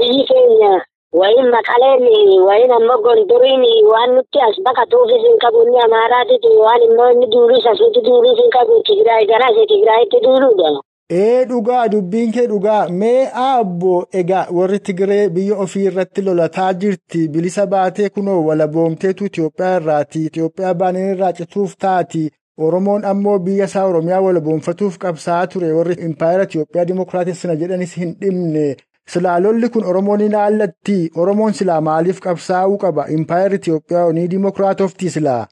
biyyi 0.00 0.24
keenya 0.28 0.72
wayin 1.12 1.48
maqaleen 1.50 2.02
wayin 2.48 2.72
ammoo 2.78 2.98
gondoriin 3.06 3.62
waan 3.92 4.14
nutti 4.16 4.38
as 4.48 4.56
baqatuufis 4.66 5.22
hin 5.28 5.38
qabu 5.44 5.62
inni 5.66 5.80
amaaraatiti 5.86 6.50
waan 6.64 6.82
immoo 6.88 7.10
inni 7.12 7.26
duulus 7.32 7.66
asitti 7.72 8.00
duulus 8.08 8.38
hin 8.42 8.50
qabu 8.56 8.82
Tigraay 8.88 9.26
gara 9.26 9.46
asii 9.50 9.66
Tigraayitti 9.72 10.20
duuluudha. 10.26 10.70
Ee 11.10 11.44
dhugaa 11.50 11.88
dubbiin 11.88 12.32
kee 12.32 12.46
dhugaa 12.48 12.88
mee 12.88 13.28
abbo 13.42 14.06
egaa 14.20 14.46
warri 14.56 14.78
Tigiree 14.78 15.28
biyya 15.28 15.56
ofii 15.64 15.84
irratti 15.90 16.22
lolataa 16.22 16.72
jirti 16.74 17.28
bilisa 17.28 17.66
baatee 17.66 18.08
kunoo 18.08 18.42
walaboomteetu 18.48 19.24
Itoophiyaa 19.24 19.76
irraati 19.80 20.24
Itoophiyaa 20.26 20.74
baaneen 20.74 21.14
irraa 21.14 21.32
cituuf 21.32 21.76
taati 21.86 22.30
Oromoon 22.66 23.04
ammoo 23.04 23.38
biyya 23.38 23.64
isaa 23.64 23.84
Oromiyaa 23.86 24.20
walaboomfatuuf 24.20 24.98
qabsaa'aa 25.04 25.46
ture 25.46 25.72
warri 25.72 25.94
impaayera 26.08 26.44
Itoophiyaa 26.50 26.84
dimookiraatessina 26.84 27.54
jedhanis 27.56 27.96
hin 28.02 28.14
dhimne 28.20 28.76
silaa 29.12 29.38
lolli 29.42 29.68
kun 29.74 29.84
Oromoon 29.90 30.18
ni 30.22 30.28
laallatti 30.36 30.96
Oromoon 31.22 31.52
silaa 31.60 31.80
maaliif 31.88 32.18
qabsaa'uu 32.26 32.78
qaba 32.84 33.06
impaayerri 33.16 33.58
Itoophiyaa 33.62 34.12
ni 34.12 34.28
dimookiraatofti 34.30 35.10
silaa. 35.16 35.44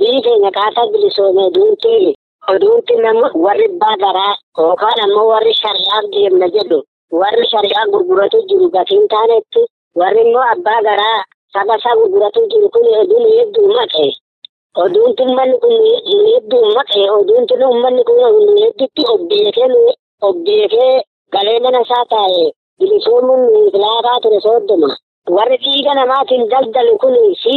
Biyyi 0.00 0.22
keenya 0.26 0.50
kaataa 0.58 0.86
bilisoomee 0.92 1.50
duuteeli. 1.56 2.12
Oduutti 2.52 2.94
nama 3.04 3.30
warri 3.46 3.66
baagaraa 3.82 4.34
yookaan 4.58 5.00
ammoo 5.04 5.26
warri 5.32 5.52
shari'aaf 5.62 6.04
deemna 6.14 6.46
jedhu 6.56 6.78
warri 7.20 7.44
shari'aa 7.52 7.84
gurguratu 7.92 8.38
jiru 8.48 8.70
gatiin 8.76 9.04
taanetti 9.12 9.62
warri 10.00 10.22
immoo 10.26 10.46
abbaa 10.54 10.80
garaa 10.88 11.20
saba 11.54 11.76
isaa 11.80 11.94
gurguratu 12.00 12.40
jiru 12.52 12.68
kun 12.74 12.86
oduun 13.02 13.26
hedduu 13.36 13.68
maqe 13.76 14.06
oduunti 14.84 15.22
uummanni 15.26 15.56
kun 15.62 15.76
hedduu 16.32 16.64
maqe 16.78 17.00
oduunti 17.18 17.54
uummanni 17.68 18.02
kun 18.08 18.18
hedduutti 18.62 19.02
obbeekee 20.28 20.92
galee 21.34 21.58
mana 21.64 21.80
isaa 21.86 22.04
taa'e 22.14 22.44
bilisoomuun 22.78 23.70
filaataa 23.72 24.18
ture 24.22 24.40
sooddoma 24.46 24.90
warri 25.36 25.56
dhiiga 25.64 25.94
namaatiin 26.00 26.48
daldalu 26.52 26.94
kun 27.02 27.16
si 27.42 27.56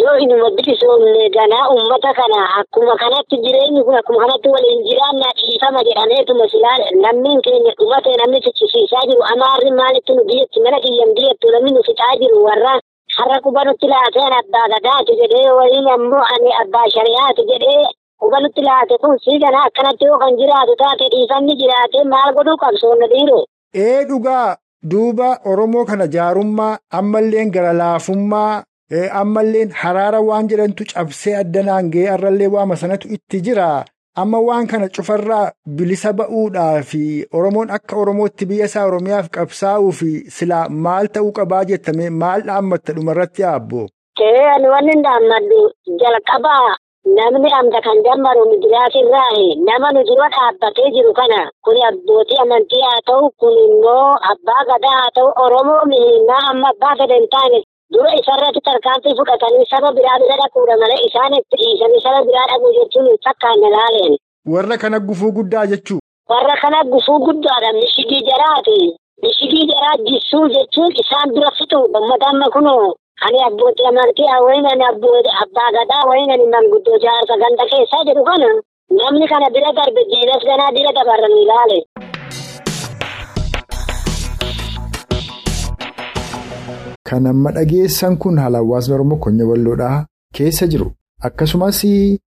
yoo 0.00 0.16
inuma 0.24 0.50
bilisoomne 0.56 1.24
ganaa 1.36 1.64
ummata 1.74 2.10
kana 2.18 2.38
akkuma 2.60 2.94
kanatti 3.02 3.36
jireenyi 3.44 3.82
kun 3.86 3.96
akkuma 4.00 4.20
kanatti 4.22 4.48
waliin 4.54 4.80
jiraannaa 4.88 5.32
dhiifama 5.40 5.82
jedhameetuma 5.88 6.48
silaa 6.52 6.78
namni 7.04 7.32
keenya 7.46 7.72
dhumate 7.80 8.16
namni 8.20 8.40
fichisiisaa 8.46 9.04
jiru 9.10 9.22
amaarri 9.32 9.70
maalitti 9.80 10.14
nu 10.18 10.24
biyyatti 10.30 10.60
mana 10.66 10.80
kiyyan 10.84 11.14
biyyattu 11.18 11.52
namni 11.54 11.70
nu 11.76 11.82
fixaa 11.88 12.16
jiru 12.22 12.44
warra. 12.48 12.74
Har'a 13.16 13.36
quba 13.44 13.64
nutti 13.66 13.86
laateen 13.92 14.32
abbaa 14.40 14.66
gadaati 14.74 15.16
jedhee 15.20 15.50
waliin 15.58 15.88
ammoo 15.96 16.24
ani 16.34 16.50
abbaa 16.62 16.86
shari'aati 16.94 17.42
jedhee 17.50 17.84
quba 18.24 18.40
nutti 18.44 18.62
laate 18.68 18.98
kun 19.04 19.16
sii 19.24 19.38
ganaa 19.46 19.64
akkanatti 19.70 20.04
yoo 20.10 20.18
kan 20.24 20.36
jiraatu 20.42 20.76
taate 20.82 21.06
dhiifamni 21.14 21.56
jiraate 21.62 22.04
maal 22.12 22.34
godhuu 22.36 22.56
qabsoonna 22.64 23.06
dhiiroo. 23.14 23.44
Ee 23.86 24.04
dhugaa 24.10 24.56
duuba 24.90 25.28
Oromoo 25.52 25.84
kana 25.90 26.06
jaarummaa 26.14 26.78
ammalleen 27.00 27.50
gara 27.56 27.72
laafummaa 27.80 28.62
ammalleen 29.20 29.70
haraara 29.82 30.20
waan 30.28 30.48
jedhantu 30.52 30.84
cabsee 30.92 31.34
addanaan 31.42 31.90
ga'ee 31.94 32.10
har'allee 32.14 32.50
waama 32.54 32.76
sanatu 32.82 33.08
itti 33.16 33.40
jira. 33.46 33.68
Amma 34.22 34.38
waan 34.46 34.66
kana 34.70 34.88
cufarraa 34.96 35.50
bilisa 35.78 36.12
ba'uudhaa 36.18 36.82
fi 36.90 37.00
Oromoon 37.38 37.70
akka 37.76 37.96
Oromootti 38.02 38.46
biyya 38.50 38.68
isaa 38.70 38.84
Oromiyaaf 38.90 39.28
qabsaa'uu 39.36 39.92
fi 40.00 40.10
silaa 40.36 40.68
maal 40.68 41.06
ta'uu 41.16 41.32
qabaa 41.38 41.64
jettame 41.70 42.10
maal 42.22 42.40
dhaammatta 42.48 42.92
dhumarratti 42.98 43.42
yaabbo. 43.42 43.80
Ee 44.26 44.44
ani 44.54 44.68
wanni 44.74 44.94
dhaammadhu? 45.06 45.60
Jalqabaa 46.02 46.76
namni 47.04 47.50
amda 47.58 47.80
kan 47.84 47.98
dammaru 48.04 48.44
midiraasirraa 48.50 49.44
nama 49.68 49.92
nu 49.92 50.02
dura 50.08 50.28
dhaabbatee 50.34 50.90
jiru 50.94 51.12
kana 51.18 51.40
kun 51.64 51.76
abbootii 51.88 52.38
amantii 52.44 52.80
haa 52.86 53.00
ta'u 53.08 53.30
kun 53.40 53.52
immoo 53.64 54.16
abbaa 54.32 54.64
gadaa 54.70 54.96
haa 55.00 55.10
ta'u 55.18 55.28
Oromoo 55.44 55.84
mihinnaa 55.90 56.42
amma 56.50 56.68
abbaa 56.74 56.94
fedhe 57.00 57.18
hin 57.20 57.28
taane 57.34 57.60
dura 57.96 58.14
isarratti 58.20 58.60
tarkaanfii 58.68 59.16
fudhatanii 59.20 59.66
saba 59.72 59.92
biraa 59.98 60.18
bira 60.22 60.36
dhaquudha 60.42 60.76
malee 60.82 61.00
isaan 61.08 61.36
itti 61.40 61.60
dhiisanii 61.62 62.02
saba 62.06 62.24
biraa 62.30 62.46
dhaquu 62.52 62.72
jechuun 62.78 63.06
hin 63.10 63.20
fakkaanne 63.28 63.70
laaleen. 63.76 64.16
Warra 64.54 64.76
kana 64.78 65.00
gufuu 65.00 65.32
guddaa 65.38 65.66
jechuu. 65.66 66.00
Warra 66.30 66.56
kana 66.62 66.84
gufuu 66.94 67.18
guddaadha 67.26 67.72
mishigii 67.80 68.22
jaraati. 68.30 68.78
Mishigii 69.22 69.66
jaraa 69.72 69.96
jissuu 70.08 70.48
jechuun 70.56 70.92
isaan 71.04 71.32
bira 71.36 71.50
fixu 71.58 71.78
uummata 71.84 72.26
amma 72.32 72.48
kunoo 72.56 72.94
abbootii 73.22 73.86
amantii 73.88 74.28
wayin 74.44 74.66
ani 74.66 74.84
abbaa 75.42 75.70
gadaa 75.76 76.08
wayin 76.08 76.30
ani 76.30 76.46
manguddoo 76.52 76.98
jaarsa 77.04 77.36
ganda 77.42 77.64
keessaa 77.70 78.04
jedhu 78.08 78.24
kana 78.24 78.48
namni 78.90 79.26
kana 79.28 79.50
bira 79.54 79.72
darbe 79.72 80.02
jeenas 80.10 80.42
ganaa 80.44 80.72
bira 80.72 80.92
dabarran 80.92 81.32
ilaale. 81.42 81.78
Kan 87.04 87.26
amma 87.26 87.50
dhageessan 87.52 88.16
kun 88.18 88.38
haala 88.38 88.58
hawaasni 88.58 88.94
Oromoo 88.94 89.18
Konya 89.20 89.44
Walloodhaa 89.46 90.06
keessa 90.34 90.66
jiru. 90.66 90.92
Akkasumas 91.22 91.80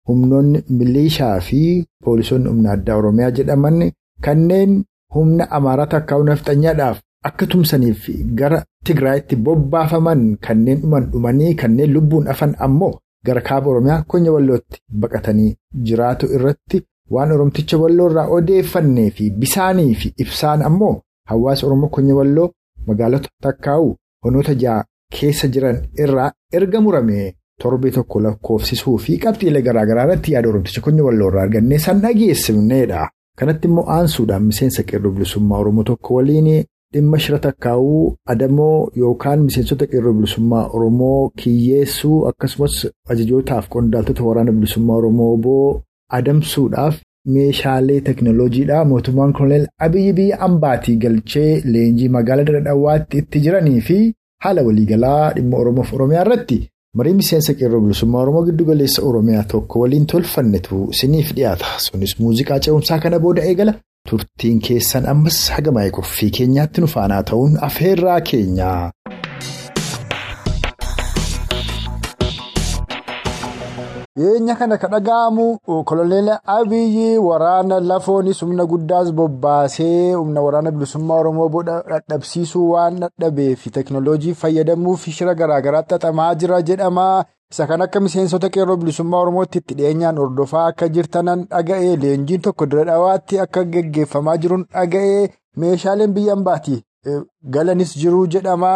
humnoonni 0.08 0.64
milishaa 0.70 1.40
fi 1.40 1.86
poolisoonni 2.04 2.50
humna 2.50 2.72
addaa 2.72 2.98
Oromiyaa 2.98 3.32
jedhaman 3.32 3.92
kanneen 4.26 4.84
humna 5.16 5.48
Amaaraa 5.52 5.86
takkaa 5.94 6.16
humna 6.18 6.36
fixanyaadhaaf 6.36 6.98
akka 7.30 7.46
tumsaniif 7.52 8.10
gara 8.40 8.64
Tigraayitti 8.86 9.36
bobbaafaman 9.36 10.38
kanneen 10.48 10.82
dhuman 10.82 11.06
dhumanii 11.12 11.54
kanneen 11.62 11.94
lubbuun 11.94 12.28
hafan 12.32 12.56
ammoo 12.66 12.94
gara 13.26 13.42
kaaba 13.42 13.70
Oromiyaa 13.72 14.04
Konya 14.08 14.32
Wallootti 14.36 14.80
baqatanii 15.02 15.56
jiraatu 15.88 16.28
irratti 16.36 16.82
waan 17.16 17.32
Oromticha 17.36 17.78
Walloo 17.84 18.10
irraa 18.12 18.28
odeeffannee 18.36 19.10
fi 19.12 19.30
bisaanii 19.32 19.96
fi 20.02 20.14
ibsaan 20.26 20.62
ammoo 20.68 21.02
hawaasa 21.32 21.66
Oromoo 21.68 21.90
Konya 21.90 22.16
Walloo 22.16 22.52
magaalota 22.88 23.30
takkaa'u. 23.42 23.96
Honoota 24.26 24.54
ja'a 24.62 24.84
keessa 25.16 25.48
jiran 25.48 25.82
irraa 26.04 26.32
erga 26.54 26.82
murame 26.82 27.34
torbee 27.62 27.92
tokko 27.98 28.20
lakkoofsisuu 28.26 28.98
fi 29.08 29.18
qabxiilee 29.24 29.62
garaagaraa 29.68 30.04
irratti 30.06 30.32
yaada 30.34 30.50
Oromticha 30.50 30.82
Konya 30.82 31.04
Walloo 31.10 31.30
irraa 31.32 31.44
argannee 31.48 31.78
san 31.80 32.02
dhageessifneedha. 32.06 33.10
Kanatti 33.40 33.68
immoo 33.68 33.86
aansuudhaan 33.98 34.44
miseensa 34.52 34.84
qeerroo 34.84 35.12
bilisummaa 35.12 35.58
Oromoo 35.66 35.84
tokko 35.84 36.14
waliin 36.16 36.66
dhimma 36.96 37.20
shira 37.26 37.40
takkaa'uu 37.46 38.02
adamoo 38.34 38.76
yookaan 39.02 39.40
miseensota 39.48 39.86
qeerroo 39.94 40.14
bilisummaa 40.20 40.64
Oromoo 40.80 41.30
kiyyeessuu 41.42 42.18
akkasumas 42.30 42.76
ajajootaaf 43.16 43.66
qondaaltota 43.76 44.24
waraana 44.30 44.52
bilisummaa 44.60 44.98
Oromoo 45.02 45.34
oboo 45.40 45.82
adamsuudhaaf. 46.20 46.96
Meeshaalee 47.36 48.02
teekinooloojiidhaa 48.08 48.84
mootummaan 48.90 49.32
koloneel 49.38 49.64
Abiyyi 49.86 50.14
biyya 50.18 50.40
ambaatii 50.48 50.96
galchee 51.04 51.62
leenjii 51.74 52.10
magaalaa 52.16 52.44
Dadhawaatti 52.56 53.18
itti 53.22 53.40
jiranii 53.46 53.82
fi 53.88 53.98
haala 54.44 54.62
waliigalaa 54.68 55.32
dhimma 55.38 55.58
Oromoof 55.62 55.94
Oromiyaa 55.98 56.22
irratti 56.26 56.58
marii 57.00 57.14
miseensa 57.22 57.54
qeerroo 57.62 57.80
bilisummaa 57.86 58.22
Oromoo 58.26 58.44
giddugaleessa 58.50 59.02
Oromiyaa 59.10 59.44
tokko 59.54 59.80
waliin 59.86 60.06
tolfannetu 60.12 60.84
isiniif 60.98 61.34
dhiyaata. 61.40 61.66
Sunis 61.86 62.14
muuziqaa 62.20 62.60
ce'umsaa 62.68 63.00
kana 63.08 63.20
booda 63.26 63.42
eegala 63.50 63.74
turtiin 64.10 64.60
keessan 64.68 65.08
ammas 65.14 65.40
hagama 65.56 65.86
qophii 66.00 66.32
keenyaatti 66.40 66.86
nu 66.86 66.92
faanaa 66.96 67.24
ta'uun 67.32 67.58
afeerraa 67.70 68.20
keenya. 68.32 68.72
Dhiyeenya 74.16 74.56
kana 74.56 74.78
kan 74.80 74.92
dhaga'amu 74.92 75.60
koloneel 75.84 76.30
Abiyyi 76.48 77.18
waraana 77.20 77.80
lafoonis 77.84 78.40
humna 78.42 78.64
guddaas 78.66 79.12
bobbaasee 79.12 80.14
humna 80.14 80.42
waraana 80.42 80.72
bilisummaa 80.72 81.20
Oromoo 81.20 81.64
dadhabsiisuu 81.64 82.70
waan 82.72 83.00
dadhabee 83.04 83.56
fi 83.56 83.70
teekinooloojii 83.78 84.34
fayyadamuuf 84.44 85.04
shira 85.18 85.36
garaagaraa 85.36 85.84
xaxamaa 85.90 86.34
jira 86.36 86.62
jedhama. 86.62 87.26
Isa 87.56 87.68
kan 87.68 87.82
akka 87.84 88.00
miseensota 88.04 88.50
qeerroo 88.56 88.76
bilisummaa 88.80 89.20
Oromootti 89.26 89.60
itti 89.62 89.76
dhiyeenyaan 89.80 90.18
hordofaa 90.22 90.64
akka 90.72 90.88
jirtanan 90.96 91.44
dhaga'ee 91.52 91.94
leenjiin 92.02 92.42
tokko 92.48 92.66
dura 92.72 92.84
dhawaatti 92.90 93.40
akka 93.44 93.64
geggeeffamaa 93.76 94.34
jiruun 94.46 94.66
dhaga'ee 94.74 95.22
meeshaaleen 95.64 96.14
biyya 96.18 96.34
ambaatii 96.38 96.82
galanis 97.58 97.94
jiru 98.02 98.26
jedhama. 98.36 98.72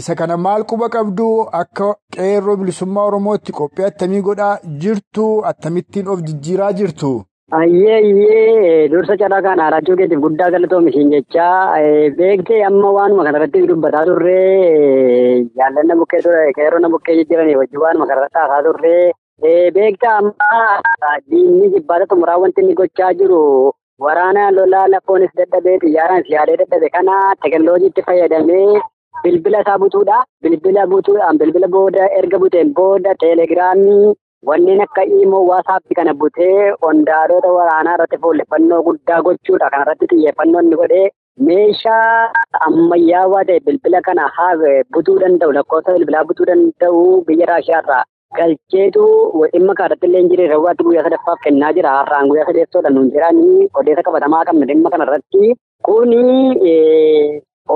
Isa 0.00 0.14
kana 0.14 0.36
maal 0.36 0.62
quba 0.72 0.88
qabdu 0.96 1.26
akka 1.62 1.88
qeerroo 2.16 2.56
bilisummaa 2.60 3.06
Oromootti 3.10 3.52
qophii 3.60 3.88
attamii 3.88 4.20
godhaa 4.28 4.52
jirtu 4.84 5.26
attamittiin 5.52 6.08
of 6.14 6.22
jijjiiraa 6.28 6.72
jirtu. 6.82 7.10
Ayyeeyyee 7.58 8.88
dursa 8.92 9.14
carraa 9.20 9.42
kana 9.46 9.64
raajuu 9.74 9.94
keetiif 10.00 10.20
guddaa 10.24 10.50
galatoomishin 10.54 11.08
jechaa 11.14 11.80
beektee 12.18 12.60
amma 12.68 12.92
waanuma 12.96 13.24
kanarratti 13.26 13.62
dubbataa 13.70 14.02
turree 14.08 15.46
jaallanna 15.60 15.96
bukkee 16.02 16.20
qeerroo 16.58 16.90
bukkee 16.94 17.16
jijjiiranii 17.20 17.56
wajjin 17.62 17.82
waanuma 17.86 18.06
kanarratti 18.10 18.38
haasaa 18.42 18.62
turree 18.68 19.02
beektaa 19.78 20.14
amma 20.20 21.16
diinni 21.30 21.72
jibbaata 21.74 22.06
xumuraa 22.14 22.38
wanti 22.44 22.60
inni 22.66 22.74
gochaa 22.82 23.10
jiru 23.24 23.42
waraana 24.06 24.46
lolaa 24.60 24.86
lafoonis 24.94 25.34
dadhabee 25.42 25.76
xiyyaaraan 25.84 26.24
siyaadee 26.30 26.56
dadhabe 26.64 26.88
kana 26.96 27.18
teekinooloojiitti 27.42 28.02
fayyadamee. 28.08 28.80
Bilbila 29.24 29.60
isaa 29.66 29.78
butuudha. 29.78 30.18
Bilbila 30.42 30.86
butuudhaan 30.90 31.38
bilbila 31.38 31.68
booda 31.68 32.04
erga 32.18 32.38
buteen 32.42 32.70
booda 32.78 33.14
teelegiraamii 33.22 34.14
wanneen 34.48 34.80
akka 34.84 35.02
iimoo 35.14 35.40
waasaappii 35.50 35.94
kana 35.98 36.14
butee 36.20 36.72
qondaalota 36.82 37.48
waraanaa 37.58 37.94
irratti 37.96 38.18
fuulleffannoo 38.22 38.82
guddaa 38.86 39.22
gochuudha. 39.26 39.70
Kanarratti 39.74 40.06
xiyyeeffannoo 40.12 40.60
inni 40.64 40.76
godhee 40.82 41.08
meeshaa 41.48 42.30
ammayyaawaa 42.68 43.44
ta'e 43.50 43.60
bilbila 43.66 44.00
kana 44.08 44.28
haa 44.36 44.54
butuu 44.94 45.18
danda'u 45.24 45.52
lakkoofsa 45.58 45.94
bilbilaa 45.98 46.24
butuu 46.30 46.46
danda'u 46.52 47.02
biyya 47.28 47.46
Raashiyaarraa 47.52 48.02
galcheetu 48.38 49.04
dhimma 49.52 49.74
kanarratti 49.78 50.06
illee 50.08 50.20
hin 50.22 50.30
jirre 50.32 50.48
raawwaatti 50.54 50.84
guyyaa 50.88 51.04
sadaffaaf 51.08 51.38
kennaa 51.46 51.72
jira. 51.78 51.90
Har'aan 52.00 52.28
guyyaa 52.32 52.46
sadeessoodha 52.50 52.90
nuun 52.96 53.10
jedhanii 53.16 53.68
odeessa 53.82 54.02
qabatamaa 54.08 54.44
qabna 54.50 54.66
dhimma 54.72 54.90
kanarratti. 54.96 55.54
Kuni 55.88 56.24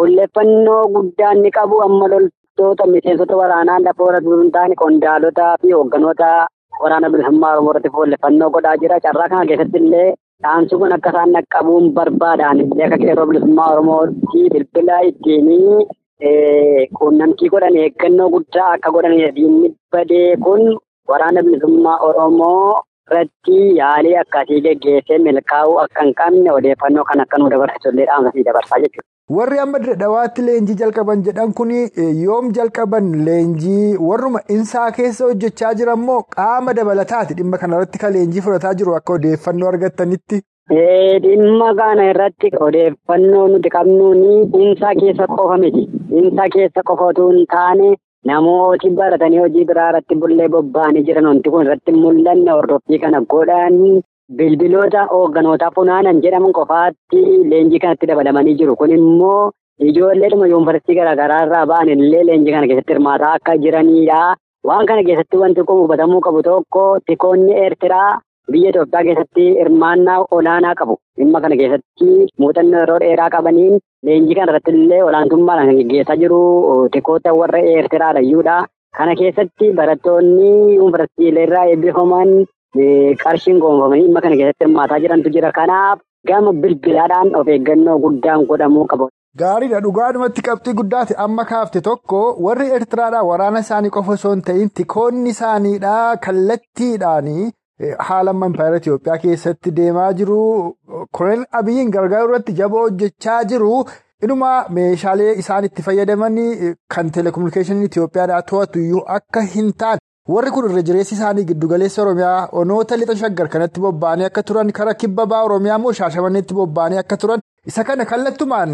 odeeffannoo 0.01 0.83
guddaa 0.97 1.33
inni 1.37 1.51
qabu 1.59 1.81
amma 1.87 2.09
loltoota 2.13 2.87
miseensota 2.95 3.37
waraanaa 3.41 3.79
lafa 3.87 4.05
warra 4.09 4.21
hin 4.27 4.51
taane 4.57 4.75
qondaalota 4.83 5.47
fi 5.63 5.73
hoogganoota 5.77 6.31
waraana 6.83 7.11
bilisummaa 7.15 7.53
Oromoo 7.57 7.73
irratti 7.73 7.91
odeeffannoo 8.05 8.51
godhaa 8.57 8.77
jira. 8.83 9.01
Carraa 9.07 9.29
kana 9.33 9.47
keessatti 9.51 9.79
illee 9.83 10.09
dhaamsi 10.45 10.77
kun 10.81 10.93
akka 10.97 11.11
isaan 11.15 11.33
naqqabuun 11.37 11.85
barbaadan 11.99 12.61
illee 12.65 12.87
akka 12.89 12.99
qeerroo 13.05 13.27
bilisummaa 13.31 13.69
Oromootti 13.75 14.41
bilbila 14.55 14.97
ittiin 15.11 15.49
quunnamtii 16.99 17.51
godhan 17.55 17.77
eeggannoo 17.85 18.29
guddaa 18.35 18.71
akka 18.77 18.91
godhanidha. 18.97 19.31
Diinni 19.39 19.69
badee 19.93 20.37
kun 20.47 20.63
waraana 21.13 21.43
bilisummaa 21.47 21.99
Oromoo 22.09 22.83
irratti 23.11 23.57
yaalii 23.81 24.17
akkasii 24.23 24.61
geggeessee 24.67 25.19
milkaa'uu 25.27 25.79
akka 25.85 26.03
hin 26.07 26.15
qabne 26.21 26.53
odeeffannoo 26.59 27.05
kan 27.11 27.21
akka 27.25 27.39
nu 27.43 27.51
dabarsu 27.55 27.91
illee 27.93 28.07
dhaamsasii 28.11 28.45
dabarsaa 28.51 28.79
jechuudha. 28.85 29.11
Warri 29.31 29.59
amma 29.59 29.79
dadhawaatti 29.85 30.43
leenjii 30.47 30.75
jalqaban 30.81 31.23
jedhan 31.27 31.53
kun 31.59 31.71
yoom 32.23 32.51
jalqaban 32.57 33.07
leenjii 33.29 33.97
warruma 34.09 34.41
insaa 34.57 34.91
keessa 34.99 35.25
hojjechaa 35.31 35.73
jiran 35.79 36.03
moo 36.09 36.19
qaama 36.37 36.75
dabalataati 36.79 37.35
dhimma 37.39 37.59
kanarratti 37.63 37.99
kan 38.03 38.13
leenjii 38.17 38.43
fudhataa 38.47 38.75
jiru 38.83 38.95
akka 38.99 39.15
odeeffannoo 39.17 39.69
argattanitti. 39.73 40.43
Dhimma 41.27 41.73
kana 41.81 42.11
irratti 42.11 42.51
odeeffannoo 42.69 43.49
nuti 43.55 43.69
qabnuun 43.77 44.23
insaa 44.67 44.95
keessa 45.01 45.27
qofa 45.37 45.57
miti. 45.67 45.89
Insaa 46.23 46.49
keessa 46.57 46.83
qofa 46.93 47.09
otoo 47.15 47.31
hin 47.33 47.47
taane 47.57 47.97
namooti 48.33 48.91
baratanii 49.01 49.39
hojii 49.47 49.65
biraa 49.71 49.89
irratti 49.95 50.15
bullee 50.25 50.49
bobba'anii 50.57 51.03
jiran 51.09 51.27
wanti 51.33 51.51
kun 51.55 51.65
irratti 51.67 51.93
mul'anne 52.03 52.51
hordoffii 52.59 52.99
kana 53.07 53.21
godhan 53.35 53.81
bilbiloota 54.39 55.07
hoogganoota 55.13 55.71
funaanan 55.77 56.23
jedhaman 56.25 56.53
qofaatti 56.59 57.21
leenjii 57.51 57.79
kanatti 57.85 58.07
dabalamanii 58.11 58.55
jiru. 58.61 58.77
Kun 58.77 58.91
immoo 58.99 59.51
ijoolleedhuma 59.89 60.47
yuunivarsiitii 60.53 60.97
garaagaraa 61.01 61.43
irraa 61.47 61.67
ba'an 61.73 61.89
illee 61.95 62.25
leenjii 62.27 62.53
kana 62.55 62.67
keessatti 62.67 62.93
hirmaataa 62.95 63.33
akka 63.39 63.57
jiranidha. 63.65 64.21
Waan 64.69 64.87
kana 64.87 65.03
keessatti 65.09 65.37
wanti 65.43 65.63
kun 65.69 65.81
hubatamuu 65.83 66.21
qabu 66.27 66.43
tokko 66.43 66.85
tikoonni 67.07 67.53
Eertiraa 67.65 68.21
biyya 68.53 68.71
Itoophiyaa 68.71 69.03
keessatti 69.09 69.45
hirmaannaa 69.61 70.25
olaanaa 70.31 70.75
qabu. 70.81 70.97
Dhimma 71.19 71.41
kana 71.41 71.57
keessatti 71.57 72.27
muuxannoo 72.41 72.81
yeroo 72.81 72.99
dheeraa 73.05 73.31
qabaniin 73.35 73.79
leenjii 74.09 74.35
kana 74.39 74.51
irratti 74.53 74.71
illee 74.79 75.03
olaantummaadhaan 75.09 75.77
gaggeessaa 75.81 76.17
jiru 76.23 76.41
tikoota 76.93 77.33
warra 77.41 77.61
Eertiraadha. 77.75 78.65
Kana 78.97 79.15
keessatti 79.21 79.73
barattoonni 79.79 80.51
yuunivarsiitiilee 80.77 81.45
irraa 81.47 81.65
eebbifaman 81.71 82.29
qarshiin 83.25 83.59
goonfamanii 83.65 84.05
dhimma 84.07 84.21
kana 84.27 84.37
keessatti 84.41 84.65
hirmaataa 84.67 84.99
jirantu 85.07 85.31
jira. 85.37 85.53
Kanaaf 85.59 85.99
gama 86.29 86.53
bilbilaadhaan 86.63 87.35
of 87.41 87.49
eeggannoo 87.57 87.99
guddaan 88.07 88.47
godhamuu 88.53 88.87
qabu. 88.93 89.09
Gaariidha 89.43 89.81
dhugaadhumatti 89.85 90.43
qabxii 90.49 90.75
guddaati 90.81 91.15
amma 91.27 91.45
kaafte 91.51 91.81
tokko 91.89 92.21
warri 92.47 92.67
Eertiraadhaa 92.77 93.23
waraana 93.31 93.61
isaanii 93.67 93.91
qofa 93.97 94.13
osoo 94.19 94.33
hin 94.35 94.43
ta'in 94.49 94.71
tikoonni 94.81 95.31
isaaniidhaa 95.37 96.17
kallattiidhaanii 96.27 97.51
haala 98.09 98.31
amma 98.37 98.47
impaayera 98.53 98.77
Itoophiyaa 98.83 99.19
keessatti 99.25 99.71
deemaa 99.81 100.13
jiru. 100.21 100.39
Koloneel 101.19 101.45
Abiyyiin 101.61 101.91
gargaaruu 101.99 102.29
irratti 102.31 102.53
jaboo 102.63 102.83
hojjechaa 102.87 103.43
jiru. 103.53 103.85
Inuma 104.25 104.51
meeshaalee 104.79 105.33
isaan 105.43 105.65
itti 105.69 105.83
fayyadaman 105.89 106.37
kan 106.95 107.11
telekominikeeshiniin 107.19 107.87
Itoophiyaadhaa 107.91 108.43
to'atu 108.53 108.79
iyyuu 108.85 109.03
akka 109.17 109.43
hin 109.57 109.73
taane 109.83 109.99
warri 110.33 110.51
kun 110.51 110.67
irra 110.71 110.83
jireessi 110.89 111.15
isaanii 111.15 111.45
giddugaleessa 111.49 112.03
Oromiyaa 112.03 112.49
onoota 112.61 112.97
lixa 113.01 113.17
shaggar 113.23 113.49
kanatti 113.55 113.81
bobba'anii 113.85 114.25
akka 114.29 114.43
turan 114.51 114.73
karaa 114.79 114.95
kibba 115.03 115.27
ba'aa 115.33 115.45
Oromiyaa 115.49 115.77
immoo 115.81 115.93
shaashamanneetti 115.99 116.55
bobba'anii 116.61 116.99
akka 117.03 117.17
turan 117.25 117.41
isa 117.73 117.85
kana 117.89 118.05
kallattumaan 118.13 118.73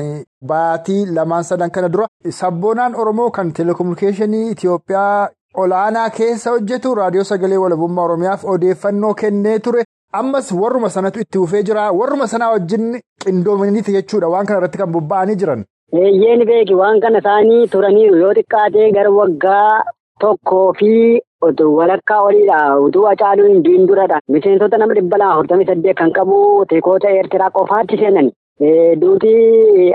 baatii 0.52 1.00
lamaan 1.16 1.42
sadan 1.50 1.70
kana 1.76 1.88
dura 1.96 2.06
sabboonaan 2.40 2.94
Oromoo 3.04 3.30
kan 3.38 3.52
telekominikeeshinii 3.58 4.50
Itoophiyaa 4.54 5.28
olaanaa 5.64 6.08
keessa 6.20 6.50
hojjetu 6.56 6.94
raadiyoo 7.00 7.24
sagalee 7.32 7.56
walabummaa 7.64 8.04
Oromiyaaf 8.04 8.44
odeeffannoo 8.54 9.14
kennee 9.14 9.58
ture. 9.58 9.84
Ammas 10.12 10.52
warruma 10.52 10.88
sanatu 10.90 11.20
itti 11.20 11.38
fufee 11.38 11.62
jira. 11.62 11.90
Warruma 11.92 12.26
sanaa 12.26 12.50
wajjin 12.52 12.86
qindoomaniiti 13.24 13.92
jechuudha 13.96 14.28
waan 14.32 14.46
kana 14.46 14.58
irratti 14.60 14.78
kan 14.78 14.92
bobba'anii 14.94 15.36
jiran. 15.42 15.60
Eeyyeen 15.92 16.42
beeki 16.46 16.74
waan 16.80 17.00
kana 17.00 17.18
isaanii 17.22 17.66
turaniiru 17.74 18.16
yoo 18.22 18.32
xiqqaatee 18.38 18.88
gara 18.96 19.10
waggaa 19.18 19.82
tokkoo 20.24 20.72
fi 20.78 20.92
walakkaa 21.78 22.20
oliidha. 22.22 22.58
Utuu 22.86 23.04
Hacaaluu 23.10 23.46
hin 23.52 23.86
duradha. 23.88 24.20
Miseensota 24.28 24.78
nama 24.78 24.94
dhibba 24.94 25.18
lama 25.18 25.32
afurtamii 25.34 25.66
saddeet 25.66 25.96
kan 25.96 26.12
qabu 26.18 26.64
teekota 26.72 27.08
Eertiraa 27.18 27.50
qofaatti 27.50 27.96
seenan. 28.02 28.30
Duuti 29.02 29.34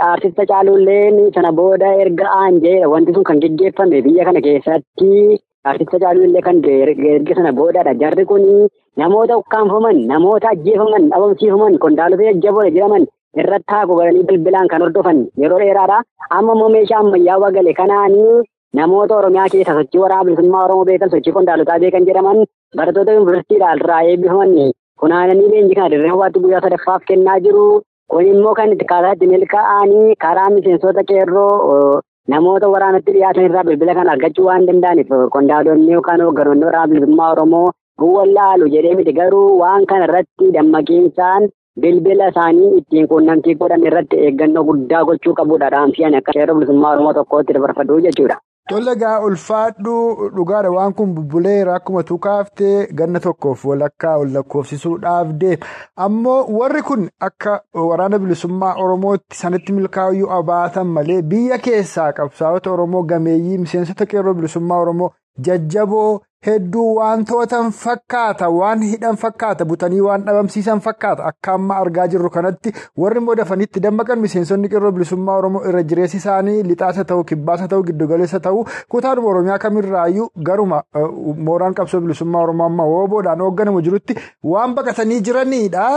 aartista 0.10 0.42
Hacaaluullee 0.44 1.32
sana 1.36 1.52
booda 1.52 1.94
erga 2.06 2.30
aanjeedha. 2.40 2.90
Wanti 2.94 3.14
sun 3.14 3.24
kan 3.24 3.40
geggeeffame 3.44 4.02
biyya 4.08 4.26
kana 4.26 4.42
keessatti. 4.48 5.38
Aartista 5.66 5.98
Hacaaluullee 5.98 6.42
kan 6.48 6.64
erga 6.64 7.36
sana 7.36 7.52
boodadha. 7.60 7.94
Jarri 8.02 8.26
kun 8.26 8.68
namoota 8.98 9.38
ukkaanfaman, 9.38 10.02
namoota 10.08 10.50
ajjeefaman, 10.56 11.10
dhabamsiifaman, 11.12 11.78
qondaalota 11.86 12.24
jajjaboon 12.30 12.72
jedhaman 12.76 13.06
irratti 13.42 13.74
haaqu 13.76 13.96
galanii 14.00 14.24
bilbilaan 14.30 14.68
kan 14.74 14.82
hordofan 14.82 15.18
yeroo 15.44 15.60
dheeraadha. 15.64 15.98
Amma 16.38 16.54
immoo 16.56 16.70
meeshaa 16.76 17.00
ammayyaawaa 17.04 17.52
gale 17.58 17.74
kanaanii 17.80 18.44
namoota 18.78 19.16
Oromiyaa 19.20 19.50
keessa 19.54 19.74
sochii 19.80 20.00
waraana 20.04 20.24
bilisummaa 20.28 20.64
Oromoo 20.66 20.86
beekan, 20.90 21.10
sochii 21.14 21.34
qondaalotaa 21.38 21.80
beekan 21.84 22.06
jedhaman 22.10 22.40
barattoota 22.78 23.12
yuunivarsiitiidhaan 23.18 23.80
irraa 23.84 24.02
eebbifaman 24.12 24.72
funaananii 25.02 25.50
leenjii 25.54 25.76
kana 25.80 25.90
dirree 25.94 26.10
hawaatti 26.16 26.40
guyyaa 26.46 26.62
sadaffaaf 26.66 27.02
kennaa 27.12 27.40
jiru. 27.46 27.66
Kun 28.12 28.26
immoo 28.32 28.54
kan 28.58 28.72
itti 28.74 28.86
kaasatti 28.92 29.28
milkaa'anii 29.28 30.16
karaa 30.24 30.50
miseensota 30.56 31.04
qeerroo 31.12 32.02
namoota 32.34 32.68
waraanatti 32.74 33.12
dhiyaatan 33.16 33.46
irraa 33.48 33.64
bilbila 33.70 33.96
kana 33.98 34.12
argachuu 34.16 34.46
waan 34.50 34.68
danda'aniif 34.68 35.10
qondaalonni 35.36 35.92
yookaan 35.98 36.22
hoogganoonni 36.26 36.66
waraana 36.70 36.88
bilisummaa 36.94 37.32
Oromoo 37.36 37.66
bu'uura 38.02 38.26
laalu 38.38 38.70
jedhee 38.76 38.96
miti 39.00 39.14
garuu 39.20 39.48
waan 39.62 39.86
kana 39.92 40.06
irratti 40.10 40.52
dammaqiinsaan 40.58 41.50
bilbila 41.82 42.28
isaanii 42.34 42.72
ittiin 42.80 43.08
quunnamtii 43.14 43.56
godhan 43.62 43.86
irratti 43.92 44.16
eeggannoo 44.28 44.64
guddaa 44.70 45.04
gochuu 45.10 45.34
qabudha. 45.40 45.70
Dhaamsiyaan 45.76 46.16
akka 46.22 46.32
qeerroo 46.38 46.56
bilisummaa 46.60 46.94
Oromoo 46.96 47.14
tokkotti 47.20 47.54
dabarfadhu 47.58 48.00
jechuudha. 48.08 48.38
Tole 48.70 48.92
egaa 48.92 49.20
ulfaadhu 49.26 49.96
dhugaadha 50.36 50.70
waan 50.76 50.94
kun 51.00 51.12
bubbuleera 51.16 51.76
akkuma 51.80 52.02
tuukaaftee 52.12 52.88
ganna 53.00 53.20
tokkoof 53.26 53.66
walakkaa 53.72 54.14
ol 54.22 54.32
lakkoofsisuudhaaf 54.38 55.34
deema. 55.44 55.66
Ammoo 56.06 56.40
warri 56.60 56.82
kun 56.88 57.04
akka 57.28 57.54
waraana 57.90 58.20
bilisummaa 58.24 58.74
Oromootti 58.86 59.38
sanatti 59.42 59.74
milkaa'uyyuu 59.80 60.32
abaatan 60.40 60.88
malee 60.98 61.22
biyya 61.34 61.58
keessaa 61.68 62.12
qabsaa'ota 62.22 62.72
Oromoo 62.72 63.04
gameeyyii 63.14 63.58
miseensota 63.68 64.06
qeerroo 64.14 64.34
bilisummaa 64.40 64.80
Oromoo 64.88 65.12
jajjaboo 65.50 66.22
hedduu 66.46 66.96
waan 66.98 67.26
to'atan 67.26 67.72
fakkaata 67.82 68.50
waan 68.60 68.82
hidhan 68.88 69.16
fakkaata 69.22 69.66
butanii 69.70 70.02
waan 70.08 70.26
dhabamsiisan 70.26 70.82
fakkaata 70.88 71.24
akka 71.30 71.54
amma 71.58 71.78
argaa 71.84 72.08
jirru 72.14 72.30
kanatti 72.36 72.74
warri 73.04 73.18
immoo 73.22 73.36
dafanitti 73.40 73.80
dammaqan 73.86 74.20
miseensonni 74.26 74.70
qeerroo 74.74 74.92
bilisummaa 74.98 75.38
oromoo 75.42 75.64
irra 75.70 75.84
jireessi 75.92 76.18
isaanii 76.22 76.58
lixaasa 76.72 77.06
ta'u 77.12 77.24
kibbaasa 77.32 77.68
ta'u 77.72 77.84
giddugaleessa 77.88 78.40
ta'u 78.48 78.66
kutaadhuma 78.96 79.30
oromiyaa 79.34 79.58
kamirraayyuu 79.66 80.28
garuma 80.50 80.84
mooraan 81.50 81.74
qabsoo 81.80 82.02
bilisummaa 82.06 82.44
oromoo 82.48 82.68
amma 82.72 82.86
wooboodhaan 82.94 83.42
hoogganamu 83.46 83.82
jirutti 83.88 84.16
waan 84.54 84.76
baqatanii 84.76 85.20
jiranidha. 85.30 85.88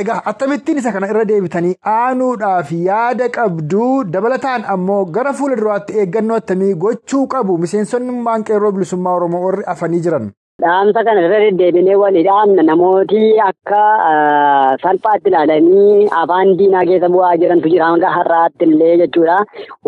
Egaa 0.00 0.20
akkamittiin 0.32 0.78
isa 0.78 0.92
kana 0.92 1.08
irra 1.12 1.24
deebitanii 1.28 1.74
aanuudhaaf 1.94 2.70
yaada 2.72 3.28
qabdu 3.36 3.90
dabalataan 4.12 4.64
ammoo 4.76 5.00
gara 5.18 5.32
fuula 5.40 5.56
duraatti 5.60 5.98
eeggannoo 6.04 6.36
akkamii 6.44 6.74
gochuu 6.86 7.26
qabu 7.34 7.58
miseensonni 7.66 8.44
qeerroo 8.50 8.72
bilisummaa 8.78 9.14
oromoo 9.18 9.42
warri 9.80 9.98
afanii 9.98 10.02
jiran. 10.06 10.30
Dhaamsa 10.62 11.04
kana 11.04 11.20
irra 11.26 11.38
deddeebinee 11.44 11.96
walii 12.00 12.22
dhaamna 12.28 12.62
namooti 12.70 13.20
akka 13.48 13.82
salphaatti 14.82 15.30
ilaalanii 15.30 16.08
afaan 16.22 16.50
diinaa 16.58 16.84
keessa 16.90 17.08
bu'aa 17.14 17.36
jirantu 17.42 17.68
jira 17.74 17.86
hanga 17.90 18.10
har'aatti 18.16 18.64
illee 18.68 18.96
jechuudha. 19.02 19.36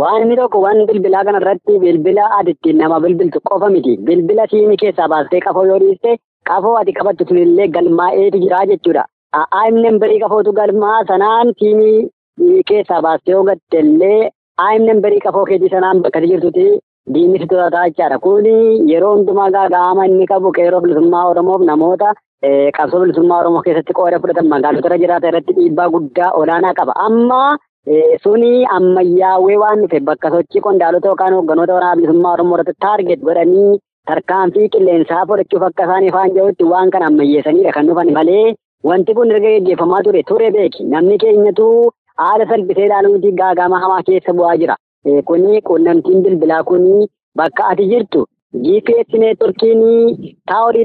Waan 0.03 0.23
inni 0.25 0.37
tokko 0.41 0.61
waan 0.65 0.81
bilbilaa 0.91 1.25
kana 1.29 1.41
irratti 1.43 1.79
bilbila 1.85 2.25
ati 2.39 2.51
ittiin 2.57 2.79
nama 2.83 3.01
bilbiltu 3.05 3.41
qofa 3.51 3.69
miti. 3.75 3.97
Bilbila 4.07 4.47
siimii 4.53 4.77
keessaa 4.85 5.09
baastee 5.15 5.41
qafoo 5.47 5.67
yoo 5.71 5.79
dhiiste 5.85 6.17
qafoo 6.51 6.77
ati 6.83 6.93
qabattu 7.01 7.29
sunillee 7.29 7.69
galmaa'eetu 7.77 8.39
jira 8.45 8.65
jechuudha. 8.73 9.05
Aayimnen 9.41 9.99
birii 10.01 10.21
qafootu 10.25 10.53
galmaa 10.61 11.05
sanaan 11.11 11.53
siimii 11.59 12.63
keessaa 12.73 13.03
baastee 13.09 13.33
yoo 13.37 13.45
gatte 13.51 13.79
illee 13.85 14.31
aayimnen 14.69 15.01
birii 15.05 15.21
qafoo 15.27 15.45
keetii 15.53 15.69
sanaan 15.77 16.03
bakka 16.07 16.21
jirtutti. 16.27 16.81
Diinni 17.11 17.47
to'ataa 17.51 17.89
jechaadha. 17.91 18.19
Kun 18.21 18.45
yeroo 18.91 19.17
hundumaa 19.17 19.51
gaaga'ama 19.51 20.07
inni 20.07 20.27
qabu 20.27 20.53
qeerroo 20.59 20.81
bilisummaa 20.85 21.25
Oromoof 21.31 21.63
namoota 21.71 22.13
qabsoo 22.77 23.01
bilisummaa 23.03 23.41
Oromoo 23.43 23.63
keessatti 23.67 23.93
qooda 23.99 24.21
fudhatan 24.23 24.47
magaalota 24.53 24.87
irra 24.89 24.99
jiraatan 25.03 25.29
irratti 25.33 25.53
dhiibbaa 25.59 25.89
guddaa 25.95 26.31
olaanaa 26.43 26.75
qaba. 26.81 26.93
Amma 27.07 27.43
Suni 28.23 28.51
ammayyaawwee 28.77 29.57
waan 29.63 29.81
dhufe 29.83 30.01
bakka 30.09 30.31
sochii 30.35 30.61
qondaalota 30.67 31.09
yookaan 31.11 31.35
hoogganoota 31.39 31.75
waraana 31.79 31.97
bilisummaa 32.01 32.33
Oromoo 32.37 32.57
irratti 32.61 32.79
taarget 32.87 33.21
godhanii 33.29 33.79
tarkaanfii 34.11 34.69
qilleensaa 34.77 35.25
fudhachuuf 35.31 35.63
akka 35.71 35.85
isaan 35.89 36.07
ifaan 36.11 36.31
jirutti 36.37 36.65
waan 36.75 36.91
kana 36.95 37.07
ammayyeessanidha 37.11 37.73
kan 37.79 37.87
dhufan 37.91 38.13
malee 38.19 38.55
wanti 38.91 39.15
kun 39.19 39.31
erga 39.35 39.51
gaggeeffamaa 39.57 40.03
ture 40.07 40.23
ture 40.31 40.51
beeki 40.59 40.87
namni 40.95 41.19
keenyatu 41.25 41.67
haala 42.23 42.47
salphisee 42.55 42.87
ilaaluuti 42.87 43.33
gaagama 43.43 43.83
hamaa 43.87 44.03
keessa 44.09 44.33
bu'aa 44.39 44.57
jira. 44.63 44.77
Kuni 45.29 45.61
quunnamtiin 45.69 46.23
bilbilaa 46.25 46.63
kuni 46.65 47.07
bakka 47.37 47.65
ati 47.73 47.87
jirtu 47.93 48.21
GPS 48.65 49.15
neetworkiin 49.23 49.81
taa'orii 50.51 50.85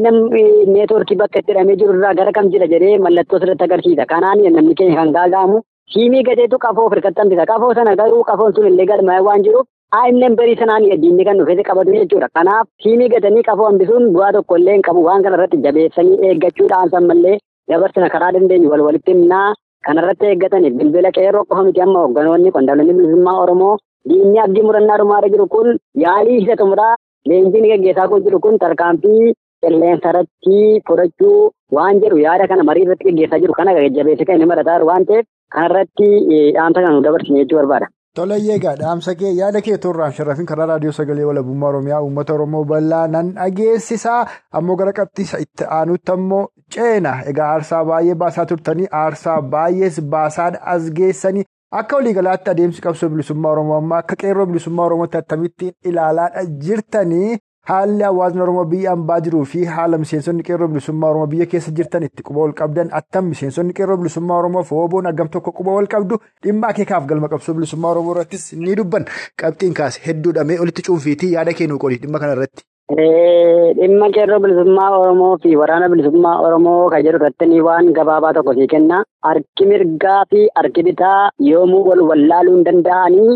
neetworkii 0.74 1.18
bakka 1.22 1.40
itti 1.40 1.52
hidhamee 1.54 1.76
jiru 1.82 1.94
irraa 1.98 2.14
gara 2.20 2.32
kam 2.38 2.50
jira 2.54 2.68
jedhee 2.74 2.98
mallattoo 3.06 3.40
sirriitti 3.40 3.64
agarsiisa. 3.68 4.06
Kanaan 4.14 4.42
namni 4.56 4.76
keenya 4.80 4.96
kan 5.02 5.12
gaaga'amu 5.18 5.62
siimii 5.94 6.24
gateetu 6.30 6.58
qafoo 6.66 6.90
hirkatti 6.94 7.22
hambisa. 7.22 7.46
Qafoo 7.52 7.74
sana 7.76 7.96
garuu 7.96 8.24
qafoon 8.30 8.54
sun 8.56 8.68
illee 8.72 8.86
galmaa 8.92 9.22
waan 9.28 9.44
jiruuf 9.44 9.68
aannan 10.00 10.36
barii 10.40 10.56
sanaan 10.62 10.84
diinni 11.04 11.26
kan 11.26 11.38
dhufee 11.38 11.64
qabatu 11.70 11.94
jechuudha. 12.00 12.30
Kanaaf 12.34 12.68
siimii 12.84 13.10
gatanii 13.14 13.44
qafoo 13.50 13.68
hambisuun 13.70 14.10
bu'aa 14.16 14.32
tokko 14.34 14.58
illee 14.58 14.74
hin 14.78 14.82
qabu. 14.90 15.04
Waan 15.10 15.24
kana 15.24 15.36
irratti 15.38 15.62
jabeessanii 15.68 16.18
eeggachuudhaan 16.30 16.90
san 16.90 17.06
mallee 17.12 17.38
dabarsina 17.70 18.10
karaa 18.10 18.32
dandeenyu 18.34 18.70
wal 18.74 18.82
walitti 18.88 19.12
himnaa 19.14 19.54
kanarratti 19.88 20.26
eeggatanii 20.32 20.70
bilbila 20.80 21.12
qeerroo 21.20 21.44
qofa 21.50 21.64
miti 21.68 21.82
amma 21.86 22.00
hoogganoonni 22.06 22.52
qondaalonni 22.58 22.94
bilisummaa 22.98 23.38
Oromoo 23.44 23.76
diinni 24.12 24.40
abdii 24.46 24.66
murannaa 24.70 24.98
dhumaarra 25.02 25.30
jiru 25.36 25.48
kun 25.56 25.70
yaalii 26.06 26.38
isa 26.44 26.56
xumuraa 26.62 26.94
leenjiin 27.32 27.70
gaggeessaa 27.74 28.08
kun 28.14 28.24
jiru 28.30 28.40
kun 28.46 28.60
tarkaanfii 28.64 29.34
qilleensa 29.66 30.10
irratti 30.14 30.58
fudhachuu 30.88 31.38
waan 31.80 32.02
jedhu 32.06 32.18
yaada 32.26 32.48
kana 32.54 32.64
marii 32.72 32.86
irratti 32.88 33.10
gaggeessaa 33.12 33.40
jiru 33.46 33.54
kana 33.60 33.74
jajjabeessee 33.80 34.26
kan 34.32 34.36
inni 34.40 34.50
marataa 34.54 34.80
waan 34.92 35.06
ta'eef 35.12 35.26
kanarratti 35.56 36.10
dhaamsa 36.58 36.82
kan 36.86 36.94
nu 36.98 37.02
dabarsine 37.08 37.40
jechuu 37.44 37.60
barbaada. 37.62 37.88
Toleyyee 38.18 38.56
egaa 38.60 38.76
dhaamsa 38.82 39.14
kee 39.18 39.32
yaada 39.40 39.60
kee 39.66 39.78
toorraan 39.82 40.14
sharafin 40.20 40.46
karaa 40.52 40.66
raadiyoo 40.72 40.94
sagalee 41.00 41.26
walabummaa 41.30 41.70
Oromiyaa 41.72 42.00
uummata 42.06 42.34
Oromoo 42.38 42.64
bal'aa 42.72 43.02
nan 43.16 43.28
dhageessisaa 43.36 44.22
ammoo 44.60 44.76
gara 44.80 44.94
qabxiisa 45.00 45.38
itti 45.46 45.64
aanutti 45.80 46.12
ammoo 46.16 46.42
ceena 46.76 47.12
egaa 47.32 47.50
aarsaa 47.58 47.84
baay'ee 47.92 48.16
baasaa 48.24 48.46
turtanii 48.54 48.88
aarsaa 49.02 49.38
baay'ees 49.54 50.00
baasaan 50.16 50.58
as 50.74 50.90
geessanii 51.00 51.46
akka 51.72 51.96
waliigalaatti 51.98 52.50
adeemsi 52.50 52.82
qabsoo 52.82 53.10
bilisummaa 53.10 53.52
Oromoo 53.56 53.78
ammaa 53.82 53.98
akka 54.04 54.16
qeerroo 54.24 54.46
bilisummaa 54.52 54.86
Oromootti 54.86 55.18
akkamittiin 55.18 55.74
ilaalaa 55.92 56.44
jirtanii 56.66 57.38
haalli 57.72 58.04
hawaasni 58.04 58.42
Oromoo 58.42 58.66
biyya 58.74 58.92
hambaa 58.96 59.20
jiruu 59.26 59.44
fi 59.54 59.66
haala 59.78 59.98
miseensonni 60.04 60.44
qeerroo 60.50 60.68
bilisummaa 60.76 61.10
Oromoo 61.10 61.28
biyya 61.34 61.46
keessa 61.54 61.72
jirtanitti 61.80 62.24
quba 62.30 62.40
wal 62.46 62.54
qabdan 62.62 62.90
attam 63.02 63.26
miseensonni 63.34 63.74
qeerroo 63.80 63.98
bilisummaa 64.04 64.38
Oromoo 64.44 64.64
fooboon 64.72 65.06
hagam 65.12 65.30
tokko 65.36 65.52
quba 65.60 65.76
wal 65.80 65.88
qabdu 65.96 66.22
dhimma 66.48 66.68
akeekaaf 66.76 67.06
galma 67.12 67.30
qabsoo 67.36 67.56
bilisummaa 67.60 67.92
Oromoo 67.98 68.16
irrattis 68.16 68.48
ni 68.64 68.76
dubban 68.82 69.06
qabxiin 69.44 69.74
kaase 69.82 70.02
hedduudhamee 70.08 70.60
olitti 70.66 70.82
cuunfiitii 70.90 71.34
yaada 71.36 71.54
kennuu 71.62 71.80
qoli 71.86 71.98
dhimma 72.06 72.20
kanarratti. 72.26 72.64
Dhimma 72.92 74.08
qeerroo 74.16 74.40
bilisummaa 74.44 74.92
Oromoo 74.98 75.32
fi 75.44 75.50
waraana 75.62 75.90
bilisummaa 75.94 76.36
Oromoo 76.48 76.90
kan 76.92 77.04
jedhu 77.06 77.18
irratti 77.20 77.60
waan 77.66 77.90
gabaabaa 77.98 78.32
tokko 78.38 78.54
sii 78.60 78.68
kenna. 78.74 79.00
Harki 79.28 79.66
mirgaa 79.72 80.22
fi 80.30 80.44
harki 80.60 80.84
bitaa 80.88 81.30
yoomuu 81.48 81.82
wal 81.90 82.02
wallaaluu 82.10 82.54
hin 82.56 82.64
danda'anii 82.68 83.36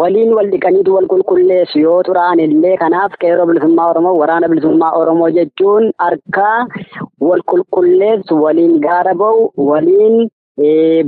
waliin 0.00 0.32
wal 0.38 0.50
dhiqaniitu 0.54 0.94
wal 0.96 1.06
qulqulleessu 1.12 1.78
yoo 1.84 2.00
turaan 2.08 2.40
illee 2.46 2.74
kanaaf 2.82 3.14
qeerroo 3.24 3.46
bilisummaa 3.52 3.86
Oromoo 3.92 4.16
waraana 4.22 4.48
bilisummaa 4.54 4.90
Oromoo 5.02 5.30
jechuun 5.38 5.86
harka 6.06 6.48
wal 7.28 7.42
qulqulleessu 7.52 8.40
waliin 8.46 8.80
gaara 8.88 9.14
ba'u 9.22 9.46
waliin 9.70 10.18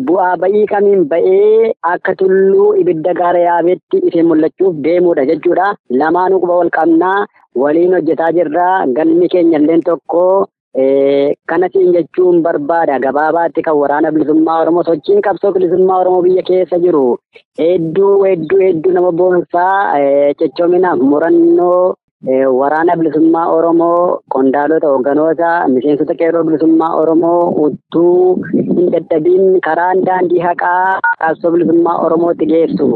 bu'aa 0.07 0.37
ba'ii 0.45 0.67
kamiin 0.73 1.05
ba'ee 1.13 1.73
akka 1.93 2.15
tulluu 2.23 2.69
ibidda 2.83 3.15
gaara 3.21 3.39
yaabeetti 3.49 3.97
ifee 4.09 4.23
mul'achuuf 4.31 4.75
deemuudha 4.87 5.25
jechuudha. 5.33 5.75
Lamaanuu 6.03 6.41
quba 6.47 6.57
wal 6.63 6.71
qabnaa. 6.79 7.21
waliin 7.61 7.95
hojjetaa 7.97 8.27
jirra 8.35 8.67
galmi 8.97 9.29
keenya 9.31 9.59
illee 9.61 9.79
tokko 9.87 10.21
kanasiin 11.51 11.89
jechuun 11.97 12.37
barbaada 12.45 12.99
gabaabaatti 13.05 13.63
kan 13.69 13.77
waraana 13.81 14.13
bilisummaa 14.15 14.59
oromoo 14.63 14.85
sochiin 14.89 15.23
qabsoo 15.27 15.51
bilisummaa 15.57 15.97
oromoo 16.03 16.23
biyya 16.27 16.43
keessa 16.51 16.79
jiru 16.85 17.03
hedduu 17.63 18.13
hedduu 18.29 18.61
hedduu 18.67 18.93
nama 18.97 19.11
boonsaa 19.21 19.75
cechoominaaf 20.43 20.99
murannoo 21.11 21.95
waraana 22.29 22.97
bilisummaa 23.01 23.47
oromoo 23.57 24.21
qondaalota 24.35 24.87
hoogganoota 24.93 25.69
miseensota 25.75 26.15
qeerroo 26.15 26.45
bilisummaa 26.45 26.95
oromoo 26.97 27.53
uttuu 27.67 28.37
hin 28.53 28.91
dadhabiin 28.93 29.61
karaan 29.67 30.03
daandii 30.07 30.41
haqaa 30.49 30.99
qabsoo 31.23 31.51
bilisummaa 31.55 31.99
oromootti 32.07 32.47
geessu 32.53 32.89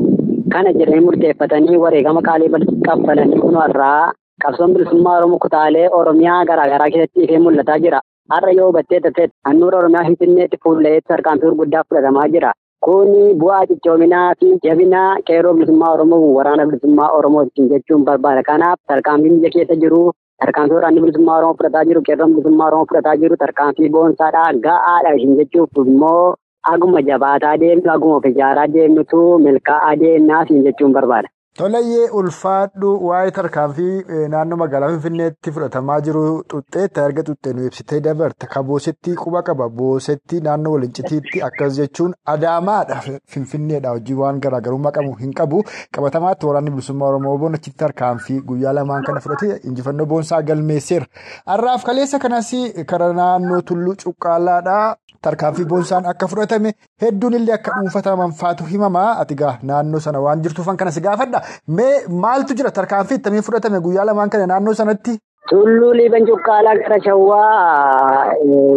kana 0.53 0.73
jedhanii 0.81 1.05
murteeffatanii 1.07 1.77
wareegama 1.85 2.23
qaalii 2.29 2.51
kaffalanii 2.89 3.41
kunuunarraa. 3.45 4.13
qabsoon 4.45 4.73
bilisummaa 4.75 5.17
oromoo 5.19 5.39
kutaalee 5.47 5.89
oromiyaa 6.01 6.45
garaagaraa 6.51 6.91
keessatti 6.95 7.25
ifee 7.25 7.39
mul'ataa 7.45 7.79
jira 7.85 8.01
har'a 8.33 8.53
yoo 8.59 8.67
hubattee 8.69 9.01
taate 9.05 9.29
handhuura 9.49 9.79
oromiyaa 9.79 10.05
finfinneetti 10.09 10.57
fuulleetti 10.65 11.09
tarkaanfii 11.13 11.49
gurguddaa 11.51 11.83
fudhatamaa 11.89 12.29
jira 12.35 12.51
kuni 12.85 13.23
bu'aa 13.41 13.67
cichoominaa 13.71 14.29
fi 14.41 14.49
jabina 14.65 15.03
qeerroo 15.29 15.53
bilisummaa 15.59 15.93
oromoo 15.97 16.21
waraana 16.37 16.67
bilisummaa 16.71 17.09
oromooti 17.19 17.67
jechuun 17.73 18.05
barbaada 18.09 18.43
kanaaf 18.49 18.79
tarkaanfiin 18.93 19.37
biyya 19.43 19.53
keessa 19.57 19.77
jiru 19.85 20.01
tarkaanfii 20.45 20.77
waraanni 20.79 21.05
bilisummaa 21.05 21.37
oromoo 21.41 21.57
fudhataa 21.61 21.85
jiru 21.91 22.03
qeerroon 22.09 22.35
bilisummaa 22.37 22.67
oromoo 22.71 22.89
fudhataa 22.91 23.17
jiru 23.23 23.37
tarkaanfii 23.45 23.91
boonsaadha 23.97 24.45
ga'aadha 24.67 25.15
isin 25.21 25.37
jechuuf 25.41 25.81
immoo 25.85 26.25
aguma 26.73 27.03
jabaataa 27.11 27.55
deemnu 27.65 27.95
aguma 27.95 28.17
of 28.21 28.29
ijaaraa 28.33 28.69
deemnutu 28.77 29.23
milkaa'aa 29.47 29.95
deemnaa 30.05 30.43
isin 30.49 30.63
jechuun 30.69 30.93
barbaada. 30.99 31.29
Tolayyee 31.59 32.07
ulfaadhu 32.19 32.89
waa'ee 33.09 33.31
tarkaanfii 33.35 34.05
naannoo 34.31 34.57
magaalaa 34.63 34.89
Finfinneetti 34.93 35.53
fudhatamaa 35.59 35.99
jiru 36.07 36.23
xuxxeetti 36.53 37.01
erga 37.03 37.23
xuxxee 37.29 37.53
nu 37.59 37.67
ibsitee 37.69 38.01
dabarte 38.07 38.49
ka 38.55 38.63
boosetti 38.71 39.15
quba 39.21 39.43
qaba. 39.49 39.69
Boosetti 39.81 40.41
naannoo 40.47 40.73
walincitiitti 40.73 41.43
akkas 41.49 41.77
jechuun 41.79 42.15
adaamaadha. 42.35 42.97
Finfinneedha. 43.35 43.93
Hojii 43.95 44.17
waan 44.23 44.41
garaagarummaa 44.47 44.93
qabu 44.99 45.15
hin 45.21 45.35
qabu. 45.43 45.63
Qabatamaatti 45.99 46.47
waraanni 46.51 46.71
bilisummaa 46.75 47.09
Oromoo 47.13 47.37
boonachiti 47.45 47.77
tarkaanfii 47.85 48.41
guyyaa 48.51 48.73
lamaan 48.81 49.05
kana 49.11 49.21
fudhate 49.21 49.61
injifannoo 49.71 50.07
boonsaa 50.07 50.43
galmeesseera. 50.43 51.07
Har'aaf 51.47 51.85
kaleessa 51.91 52.19
kanas 52.19 52.51
karaa 52.95 53.13
naannoo 53.21 53.61
tulluu 53.63 53.95
cuqqaalaadha. 54.05 54.97
Tarkaanfii 55.27 55.65
boonsaan 55.73 56.07
akka 56.13 56.27
fudhatame 56.33 56.73
hedduun 57.03 57.35
illee 57.41 57.55
akka 57.59 57.73
dhuunfataman 57.77 58.33
faatu 58.41 58.65
himamaa 58.73 59.11
ati 59.23 59.37
naannoo 59.71 60.01
sana 60.07 60.21
waan 60.25 60.43
jirtuufan 60.47 60.77
kana 60.83 60.91
si 60.97 61.01
gaafadha 61.07 61.41
mee 61.79 61.93
maaltu 62.25 62.55
jira 62.59 62.71
tarkaanfii 62.81 63.19
ittamii 63.21 63.43
fudhatame 63.49 63.81
guyyaa 63.87 64.05
lamaan 64.11 64.31
kana 64.35 64.47
naannoo 64.53 64.75
sanatti. 64.81 65.19
Tulluu 65.51 65.93
liiban 65.97 66.27
cuqqaalaa 66.29 66.75
gara 66.83 66.99
shawwaa 67.07 68.35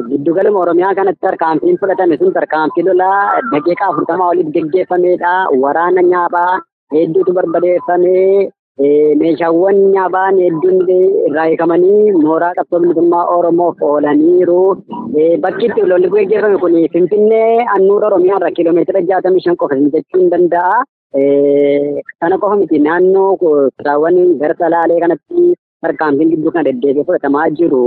giddugaluma 0.09 0.59
oromiyaa 0.63 0.95
kanatti 0.95 1.21
tarkaanfiin 1.27 1.77
fudhatame 1.83 2.17
sun 2.21 2.33
tarkaanfii 2.37 2.83
lolaa 2.87 3.21
daqiiqaa 3.53 3.87
afurtamaa 3.93 4.27
oliif 4.33 4.49
geggeeffameedha 4.57 5.31
waraana 5.63 6.01
nyaaphaa 6.11 6.59
hedduutu 6.95 7.33
barbadeeffamee. 7.37 8.49
Meeshaawwan 9.21 9.77
nyaaphaan 9.93 10.37
hedduun 10.43 10.79
irraa 11.27 11.45
hiikamanii 11.49 12.11
mooraa 12.23 12.53
qabsoo 12.57 12.79
bilisummaa 12.83 13.23
oromoof 13.35 13.81
oolaniiru. 13.89 14.59
Bakki 15.45 15.65
itti 15.69 15.81
lolli 15.91 16.09
gaggeeffame 16.15 16.57
kun 16.63 16.75
Finfinnee 16.93 17.65
handhuura 17.71 18.07
Oromiyaa 18.09 18.37
irraa 18.39 18.51
kiiloomeetira 18.57 19.01
jaatamii 19.11 19.41
shan 19.45 19.57
qofa 19.61 19.75
jechuu 19.95 20.19
hin 20.21 20.29
danda'a. 20.33 20.83
Sana 22.19 22.37
qofa 22.41 22.55
miti 22.61 22.79
naannoo 22.87 23.29
kutaawwan 23.43 24.19
gara 24.41 24.55
salaalee 24.63 24.99
kanatti 25.05 25.53
tarkaanfiin 25.85 26.29
gidduu 26.33 26.51
kana 26.57 26.63
deddeebi'ee 26.69 27.05
fudhatamaa 27.07 27.49
jiru. 27.61 27.85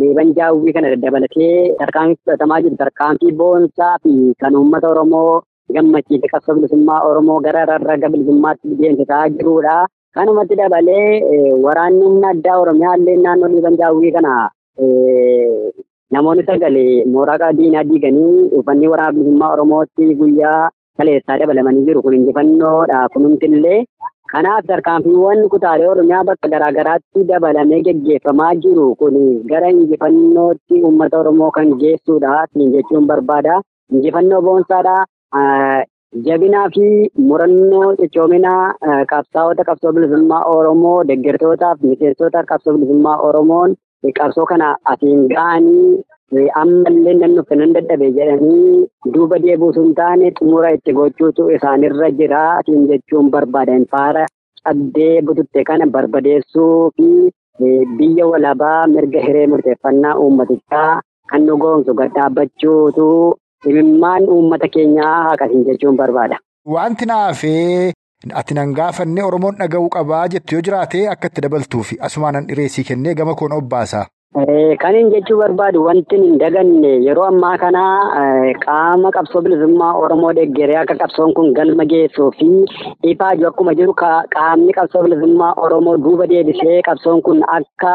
Leeban 0.00 0.32
jaawwii 0.38 0.72
kana 0.76 0.94
dabalatee 1.02 1.74
tarkaanfii 1.80 2.20
fudhatamaa 2.24 2.60
jiru 2.66 2.76
tarkaanfii 2.84 3.32
boonsaa 3.42 3.96
fi 4.02 4.14
kan 4.44 4.56
uummata 4.60 4.88
Oromoo 4.94 5.42
gammachiise 5.74 6.28
qabsoo 6.32 6.54
bilisummaa 6.60 7.00
Oromoo 7.10 7.40
gara 7.48 7.64
rarraga 7.72 8.08
bilisummaatti 8.14 8.76
deemsisaa 8.80 9.28
jirudha. 9.36 9.76
Kanumatti 10.14 10.54
dabalee 10.56 11.22
waraanni 11.64 12.04
humna 12.06 12.28
addaa 12.34 12.58
Oromiyaa 12.62 12.96
illee 12.98 13.16
naannoo 13.22 13.48
liiban 13.52 13.76
jaawwii 13.80 14.12
kana 14.16 14.32
namoonni 16.16 16.44
sagalee 16.50 17.04
mooraa 17.14 17.52
diinaa 17.58 17.82
diiganii 17.88 18.48
uffanni 18.58 18.88
waraana 18.92 19.12
bilisummaa 19.16 19.52
Oromootti 19.54 20.14
guyyaa 20.20 20.60
kaleessaa 20.98 21.38
dabalamanii 21.40 21.84
jiru 21.88 22.02
kun 22.04 22.14
injifannoodha 22.18 23.00
kunuunti 23.14 23.46
illee. 23.46 23.80
Kanaaf 24.32 24.66
tarkaanfiiwwan 24.68 25.48
kutaalee 25.54 25.88
Oromiyaa 25.94 26.24
bakka 26.28 26.48
garaagaraatti 26.52 27.24
dabalamee 27.30 27.80
geggeeffamaa 27.88 28.54
jiru 28.66 28.86
kun 29.00 29.18
gara 29.50 29.70
injifannootti 29.74 30.82
uummata 30.82 31.18
Oromoo 31.24 31.50
kan 31.58 31.74
geessudha 31.82 32.46
jechuun 32.76 33.06
barbaada. 33.10 33.60
Injifannoo 33.92 34.40
boonsaadha. 34.46 34.96
Jabinaa 36.22 36.68
fi 36.74 36.88
murannoo 37.28 37.94
cichoominaa 38.00 38.74
qabsaa'ota 39.12 39.64
qabsoo 39.68 39.92
bilisummaa 39.96 40.42
Oromoo 40.56 40.98
deeggartootaaf 41.08 41.82
miseensota 41.82 42.42
qabsoo 42.50 42.74
bilisummaa 42.76 43.16
Oromoon 43.28 43.74
qabsoo 44.18 44.44
kana 44.52 44.68
asiin 44.92 45.24
ga'anii 45.32 46.44
ammallee 46.62 47.14
nan 47.22 47.34
nuuf 47.38 47.50
nan 47.60 47.74
dadhabe 47.78 48.10
jedhanii 48.18 48.86
duuba 49.16 49.38
deebuutu 49.46 49.82
hin 49.86 49.94
taane 50.00 50.30
xumura 50.38 50.70
itti 50.78 50.92
gochuutu 51.00 51.48
isaanirra 51.56 52.10
jira 52.22 52.42
siin 52.66 52.86
jechuun 52.92 53.30
barbaadan 53.36 53.84
faara 53.96 54.24
cabdee 54.64 55.22
bututte 55.28 55.64
kana 55.70 55.86
barbadeessuu 55.96 56.90
fi 56.96 57.10
biyya 57.98 58.26
walabaa 58.32 58.80
mirga 58.96 59.20
hiree 59.26 59.46
murteeffannaa 59.54 60.14
uummatichaa 60.26 60.90
kan 61.32 61.42
nu 61.48 61.56
goomsu 61.64 61.94
gad 62.02 62.14
dhaabbachuutu 62.18 63.08
imimmaan 63.72 64.28
uummata 64.36 64.68
keenyaa 64.78 65.12
haqasiin 65.28 65.64
jechuun 65.68 65.96
barbaada. 66.00 66.38
Wanti 66.76 67.06
naafee 67.06 67.92
ati 68.40 68.54
nan 68.54 68.72
gaafanne 68.80 69.22
Oromoon 69.28 69.56
dhaga'uu 69.62 69.88
qabaa 69.98 70.24
jettu 70.34 70.54
yoo 70.58 70.62
jiraate 70.68 71.06
akka 71.14 71.26
itti 71.32 71.40
dabaltuufi 71.46 71.98
asumaan 72.08 72.36
an 72.42 72.46
dhireessii 72.50 72.84
kennee 72.90 73.14
gama 73.14 73.34
koon 73.40 73.52
obbaasa. 73.60 74.04
Kan 74.82 74.94
hin 74.98 75.10
jechuu 75.14 75.36
barbaadu 75.40 75.82
wanti 75.86 76.16
hin 76.22 76.38
daganne 76.38 76.88
yeroo 77.06 77.26
ammaa 77.32 77.52
kana 77.58 77.82
qaama 78.64 79.10
qabsoo 79.16 79.42
bilisummaa 79.44 79.92
Oromoo 80.04 80.32
deeggaree 80.38 80.76
akka 80.80 80.96
qabsoon 81.02 81.34
kun 81.36 81.52
galma 81.58 81.84
geessuu 81.92 82.30
fi 82.38 82.48
ifaaju 83.12 83.46
akkuma 83.50 83.74
jiru 83.80 83.94
qaamni 84.00 84.72
qabsoo 84.78 85.02
bilisummaa 85.06 85.52
Oromoo 85.66 85.96
duuba 86.06 86.26
deebisee 86.32 86.80
qabsoon 86.88 87.22
kun 87.28 87.44
akka 87.58 87.94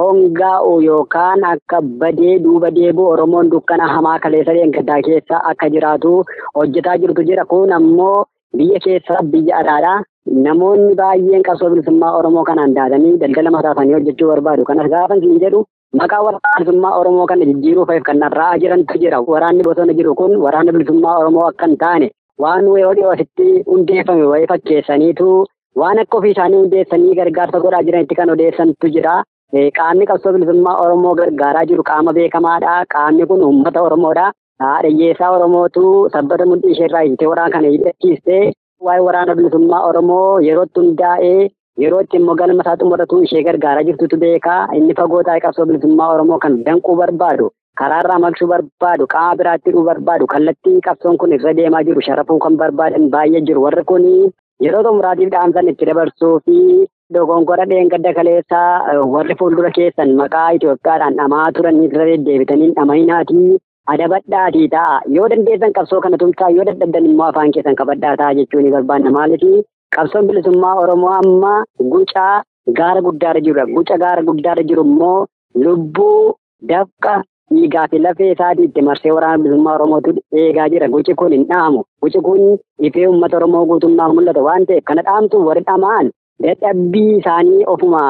hongaa'u 0.00 0.72
yookaan 0.86 1.44
akka 1.50 1.78
badee 2.00 2.38
duuba 2.44 2.70
deebi'u 2.78 3.06
Oromoon 3.14 3.50
dukkana 3.52 3.86
hamaa 3.94 4.18
kaleessa 4.24 4.54
gaddaa 4.76 5.00
keessa 5.08 5.42
akka 5.50 5.68
jiraatu 5.74 6.14
hojjetaa 6.58 6.96
jirtu 7.02 7.22
jira 7.28 7.44
kun 7.52 7.72
ammoo 7.78 8.24
biyya 8.56 8.80
keessa 8.86 9.22
biyya 9.32 9.56
alaadhaa. 9.60 10.02
Namoonni 10.46 10.94
baay'een 11.00 11.42
qabsoo 11.46 11.70
bilisummaa 11.70 12.12
Oromoo 12.18 12.44
kanaan 12.50 12.74
daadanii 12.76 13.16
daldala 13.22 13.50
mataasanii 13.56 13.94
hojjechuu 13.96 14.28
barbaadu. 14.32 14.64
Kanas 14.70 14.88
gaafa 14.94 15.14
hin 15.24 15.38
jedhu 15.42 15.64
maqaa 16.00 16.22
waraana 16.26 16.54
bilisummaa 16.58 16.94
Oromoo 17.00 17.26
kana 17.32 17.44
jijjiiruuf 17.50 17.90
kan 18.06 18.18
narraa 18.24 18.52
jirantu 18.62 18.98
jira. 19.02 19.20
Waraanni 19.32 19.62
bosona 19.68 19.92
jiru 19.98 20.14
kun 20.20 20.36
waraana 20.44 20.72
bilisummaa 20.72 21.18
Oromoo 21.22 21.46
akka 21.50 21.66
hin 21.66 21.76
taane 21.84 22.10
waan 22.44 22.64
yeroo 22.78 22.94
dhiyoositti 23.00 23.48
hundeeffame 23.68 24.24
wayii 24.32 24.46
fakkeessaniitu 24.52 25.28
waan 25.82 25.98
akka 26.04 26.18
ofii 26.18 26.32
isaanii 26.36 26.56
hundeessanii 26.62 27.14
gargaarsa 27.20 27.60
godhaa 27.66 27.82
jiranitti 27.90 28.14
kan 28.20 28.30
odeessantu 28.36 28.88
jira. 28.96 29.14
Qaamni 29.52 30.06
qabsoo 30.06 30.32
bilisummaa 30.34 30.78
Oromoo 30.84 31.14
gargaaraa 31.14 31.64
jiru 31.70 31.82
qaama 31.84 32.12
beekamaadha. 32.16 32.84
Qaamni 32.94 33.26
kun 33.26 33.42
uummata 33.42 33.82
Oromoodha. 33.82 34.32
Dhiyyeessaa 34.82 35.30
Oromootu 35.36 36.08
sabbata 36.12 36.46
mudhii 36.46 36.72
isheerraa 36.72 37.02
hiitee 37.04 37.26
waraana 37.28 37.50
kana 37.52 37.68
hidhachiistee 37.74 38.52
waa'ee 38.86 39.00
waraana 39.06 39.34
bilisummaa 39.36 39.82
Oromoo 39.88 40.40
yerootti 40.46 40.80
hundaa'ee 40.80 41.50
yerootti 41.84 42.16
immoo 42.16 42.34
galma 42.40 42.62
isaa 42.64 42.76
xumuratu 42.82 43.20
ishee 43.26 43.42
gargaaraa 43.48 43.82
jirtutu 43.88 44.16
beekaa 44.24 44.60
inni 44.78 44.94
fagoo 45.00 45.22
taa'ee 45.28 45.40
qabsoo 45.46 45.66
bilisummaa 45.70 46.08
Oromoo 46.14 46.38
kan 46.44 46.58
danquu 46.66 46.96
barbaadu 47.02 47.50
karaarraa 47.80 48.18
maqsuu 48.24 48.48
barbaadu 48.54 49.06
qaama 49.14 49.36
biraatti 49.42 49.70
hidhuu 49.70 49.84
barbaadu 49.90 50.26
kallattii 50.34 50.80
qabsoon 50.88 51.16
kun 51.22 51.32
irra 51.38 51.52
deemaa 51.60 51.82
jiru 51.90 52.00
sharafuu 52.08 52.38
kan 52.46 52.56
barbaadan 52.62 53.10
baay'ee 53.16 53.40
jiru 53.50 53.62
warri 53.66 53.84
kun 53.92 54.04
yeroo 54.66 54.82
xumuraatiif 54.88 55.30
dhaamsan 55.36 55.68
itti 55.74 55.84
dabarsuu 55.90 56.34
fi 56.46 56.56
dogongora 57.18 57.64
dheengadda 57.74 58.12
kaleessaa 58.18 58.96
warri 59.14 59.34
fuuldura 59.42 59.70
keessan 59.78 60.14
maqaa 60.22 60.48
Itoophiyaadhaan 60.58 61.16
dhamaa 61.20 61.46
turanii 61.58 61.86
irra 61.92 62.06
deddeebitanii 62.10 62.70
dhamayinaatii. 62.80 63.52
adabadhaatii 63.92 64.68
ta'a. 64.74 64.92
Yoo 65.14 65.26
dandeessan 65.30 65.72
qabsoo 65.78 65.98
kana 66.04 66.16
tumsaa 66.20 66.48
yoo 66.56 66.64
dadhabdan 66.68 67.06
immoo 67.08 67.26
afaan 67.32 67.50
keessan 67.56 67.74
qabadhaa 67.80 68.12
ta'a 68.20 68.34
jechuun 68.38 68.68
barbaanna 68.74 69.10
maaliif? 69.16 69.64
Qabsoon 69.96 70.26
bilisummaa 70.28 70.70
oromoo 70.84 71.10
amma 71.16 71.50
gucaa 71.92 72.32
gaara 72.78 73.02
guddaarra 73.08 73.40
jirudha 73.48 73.66
guca 73.76 73.98
gaara 74.04 74.22
guddaarra 74.30 74.64
jiru 74.70 74.84
immoo 74.88 75.18
lubbuu 75.64 76.32
dafqa 76.70 77.12
dhiigaa 77.54 77.84
fi 77.92 77.98
lafee 78.06 78.30
isaatii 78.36 78.64
itti 78.70 78.82
marsee 78.88 79.12
waraana 79.18 79.42
bilisummaa 79.44 79.74
oromootu 79.78 80.16
eegaa 80.44 80.68
jira. 80.74 80.88
Guci 80.94 81.14
kun 81.20 81.32
hin 81.36 81.44
dhaamu. 81.52 81.84
Guci 82.02 82.20
kun 82.28 82.42
ifee 82.88 83.06
uummata 83.10 83.36
oromoo 83.42 83.64
guutummaa 83.72 84.08
mul'ata. 84.16 84.42
Waan 84.48 84.66
ta'eef 84.70 84.84
kana 84.92 85.02
dhaamtu 85.10 85.44
warri 85.48 85.62
dhamaan 85.70 86.10
dadhabbii 86.42 87.16
isaanii 87.18 87.64
ofuma 87.74 88.02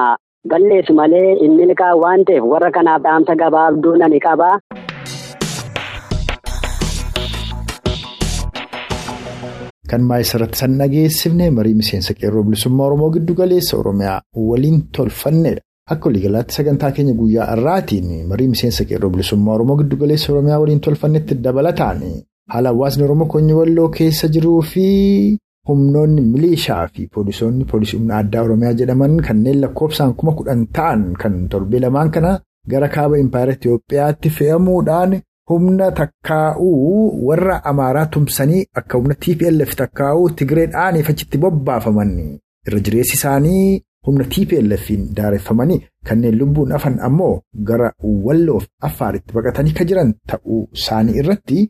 balleessu 0.53 0.95
malee 1.01 1.35
hin 1.43 1.57
milkaa 1.61 1.93
waan 2.05 2.25
ta'eef 2.31 2.45
warra 2.55 2.71
kanaaf 2.79 3.03
dhaamsa 3.09 3.35
gabaabduu 3.45 3.97
nani 4.05 4.21
qaba. 4.29 4.51
Kan 9.91 10.03
maayisarratti 10.09 10.59
san 10.59 10.79
dhageessifne 10.81 11.51
marii 11.57 11.75
miseensa 11.81 12.15
qeerroo 12.21 12.43
bilisummaa 12.47 12.87
Oromoo 12.89 13.11
giddu 13.17 13.35
galeessa 13.41 13.77
Oromiyaa 13.79 14.21
waliin 14.51 14.79
tolfannedha. 14.97 15.61
Akka 15.91 16.09
waliigalaatti 16.09 16.55
sagantaa 16.57 16.91
keenya 16.97 17.15
guyyaa 17.15 17.47
har'aatiin 17.53 18.27
marii 18.31 18.49
miseensa 18.55 18.85
qeerroo 18.89 19.11
bilisummaa 19.11 19.55
Oromoo 19.55 19.77
giddu 19.83 19.97
galeessa 20.03 20.33
Oromiyaa 20.33 20.59
waliin 20.63 20.81
tolfannetti 20.81 21.35
dabalataan 21.45 22.01
haala 22.55 22.69
hawaasni 22.73 23.05
Oromoo 23.05 23.27
Koonyi 23.35 23.53
Walloo 23.61 23.89
keessa 23.99 24.29
jiruu 24.29 24.63
fi 24.73 24.87
humnoonni 25.69 26.21
milishaa 26.33 26.89
fi 26.95 27.07
poolisoonni 27.15 27.65
poolisii 27.71 27.99
humna 27.99 28.17
addaa 28.23 28.43
Oromiyaa 28.49 28.73
jedhaman 28.81 29.17
kanneen 29.29 29.61
lakkoofsaan 29.61 30.15
kuma 30.19 30.33
kudhan 30.41 30.67
ta'an 30.79 31.05
kan 31.23 31.39
torbee 31.55 31.81
lamaan 31.85 32.11
kana 32.17 32.33
gara 32.75 32.89
kaaba 32.97 33.19
impaayera 33.23 33.53
Itoophiyaatti 33.59 34.31
fe'amuudhaan. 34.39 35.21
Humna 35.51 35.87
takkaa'uu 35.97 37.27
warra 37.29 37.57
amaaraa 37.71 38.07
tumsanii 38.13 38.67
akka 38.81 38.99
humna 38.99 39.15
TPLF 39.25 39.75
takkaa'uu 39.81 40.31
Tigireedhaan 40.39 40.97
achitti 41.11 41.39
bobbaafaman 41.43 42.13
irra 42.69 42.81
jireessi 42.87 43.15
isaanii 43.19 43.83
humna 44.07 44.25
TPLF'n 44.35 45.03
daareffamanii 45.19 45.81
kanneen 46.11 46.39
lubbuun 46.39 46.73
hafan 46.77 46.97
ammoo 47.09 47.35
gara 47.71 47.91
walloof 48.29 48.65
affaaritti 48.89 49.35
baqatanii 49.37 49.73
kan 49.81 49.87
jiran 49.91 50.15
ta'uu 50.33 50.63
isaanii 50.81 51.15
irratti 51.23 51.61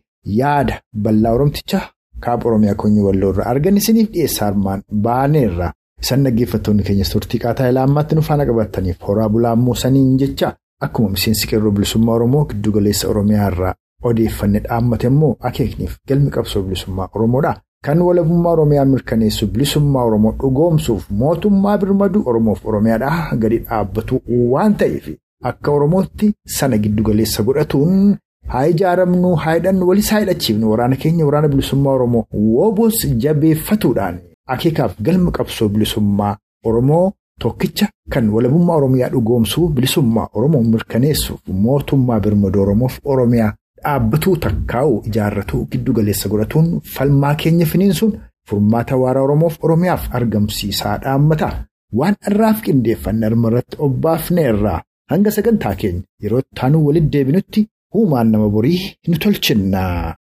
yaada 0.41 0.81
bal'aa 1.07 1.33
oromticha 1.39 1.81
kaaba 2.27 2.49
oromiyaa 2.51 2.75
koonyi 2.83 3.01
walloo 3.07 3.31
irraa 3.35 3.47
argan 3.53 3.77
isiniif 3.83 4.09
dhiyeessaa 4.17 4.47
armaan 4.51 4.83
baaneerra 5.07 5.69
isaan 6.03 6.25
dhaggeeffattoonni 6.27 6.83
keenyas 6.91 7.11
turtii 7.15 7.41
qaataa 7.47 7.69
ilaammaatti 7.73 8.15
nu 8.19 8.23
faana 8.29 8.47
qabataniif 8.51 8.97
horaa 9.09 9.29
bulaammoo 9.29 9.75
saniin 9.83 10.19
jecha. 10.23 10.53
Akkuma 10.85 11.09
miseensi 11.11 11.47
qeerroo 11.51 11.71
bilisummaa 11.73 12.15
Oromoo 12.15 12.45
giddu 12.51 12.73
galeessa 12.73 13.09
Oromiyaa 13.09 13.47
irraa 13.53 13.75
odeeffanne 14.09 14.61
dhaammate 14.65 15.07
immoo 15.11 15.37
akeekniif 15.51 15.93
galmi 16.09 16.31
qabsoo 16.37 16.63
bilisummaa 16.63 17.09
Oromoodha. 17.15 17.53
Kan 17.87 18.03
walabummaa 18.07 18.53
Oromiyaa 18.53 18.85
mirkaneessu 18.93 19.47
bilisummaa 19.55 20.05
Oromoo 20.09 20.33
dhugoomsuuf 20.43 21.07
mootummaa 21.21 21.79
birmaduu 21.79 22.23
Oromoof 22.33 22.67
Oromiyaadhaa 22.73 23.37
gadi 23.45 23.59
dhaabbatu 23.69 24.21
waan 24.53 24.75
ta'eef 24.83 25.07
akka 25.51 25.71
Oromootti 25.77 26.33
sana 26.59 26.79
giddu 26.79 27.03
galeessa 27.09 27.43
godhatuun 27.49 28.17
haa 28.53 28.67
ijaaramnu 28.73 29.35
haa 29.43 29.55
hidhannu 29.57 29.89
walis 29.89 30.11
haa 30.13 30.21
hidhachiifnu 30.23 30.71
waraana 30.71 30.97
keenya 31.03 31.27
waraana 31.29 31.49
bilisummaa 31.53 31.91
Oromoo 31.99 32.25
woobos 32.55 33.07
jabeeffatuudhaan 33.25 34.17
akeekaaf 34.55 34.93
galma 35.09 35.31
qabsoo 35.39 35.69
bilisummaa 35.69 36.37
Oromoo. 36.65 37.13
Tokkicha 37.43 37.87
kan 38.15 38.27
walabummaa 38.35 38.75
Oromiyaa 38.81 39.09
dhugoomsuu 39.13 39.69
bilisummaa 39.77 40.29
Oromoo 40.35 40.63
mirkaneessuuf 40.63 41.41
mootummaa 41.65 42.21
birmaduu 42.27 42.63
Oromoof 42.63 42.99
Oromiyaa 43.15 43.49
dhaabbatuu 43.85 44.37
takkaa'uu 44.45 45.03
ijaarratuu 45.09 45.65
giddu 45.73 45.93
galeessa 45.97 46.29
godhatuun 46.35 46.69
falmaa 46.95 47.35
keenya 47.43 47.67
finiinsuun 47.73 48.13
furmaata 48.51 48.97
waaraa 49.03 49.23
Oromoof 49.29 49.57
Oromiyaaf 49.65 50.07
argamsiisaa 50.19 50.97
dhaammata. 51.05 51.51
Waan 51.99 52.15
irraaf 52.31 52.63
qindeeffanne 52.67 53.27
irratti 53.49 53.77
obbaafne 53.89 54.43
irraa 54.53 54.79
hanga 55.11 55.31
sagantaa 55.39 55.75
keenya 55.83 56.03
yeroo 56.23 56.43
taanuu 56.61 56.87
walitti 56.87 57.11
deebinutti 57.19 57.61
uumaan 57.95 58.31
nama 58.33 58.49
borii 58.49 58.97
ni 59.09 59.19
tolchinna. 59.19 60.15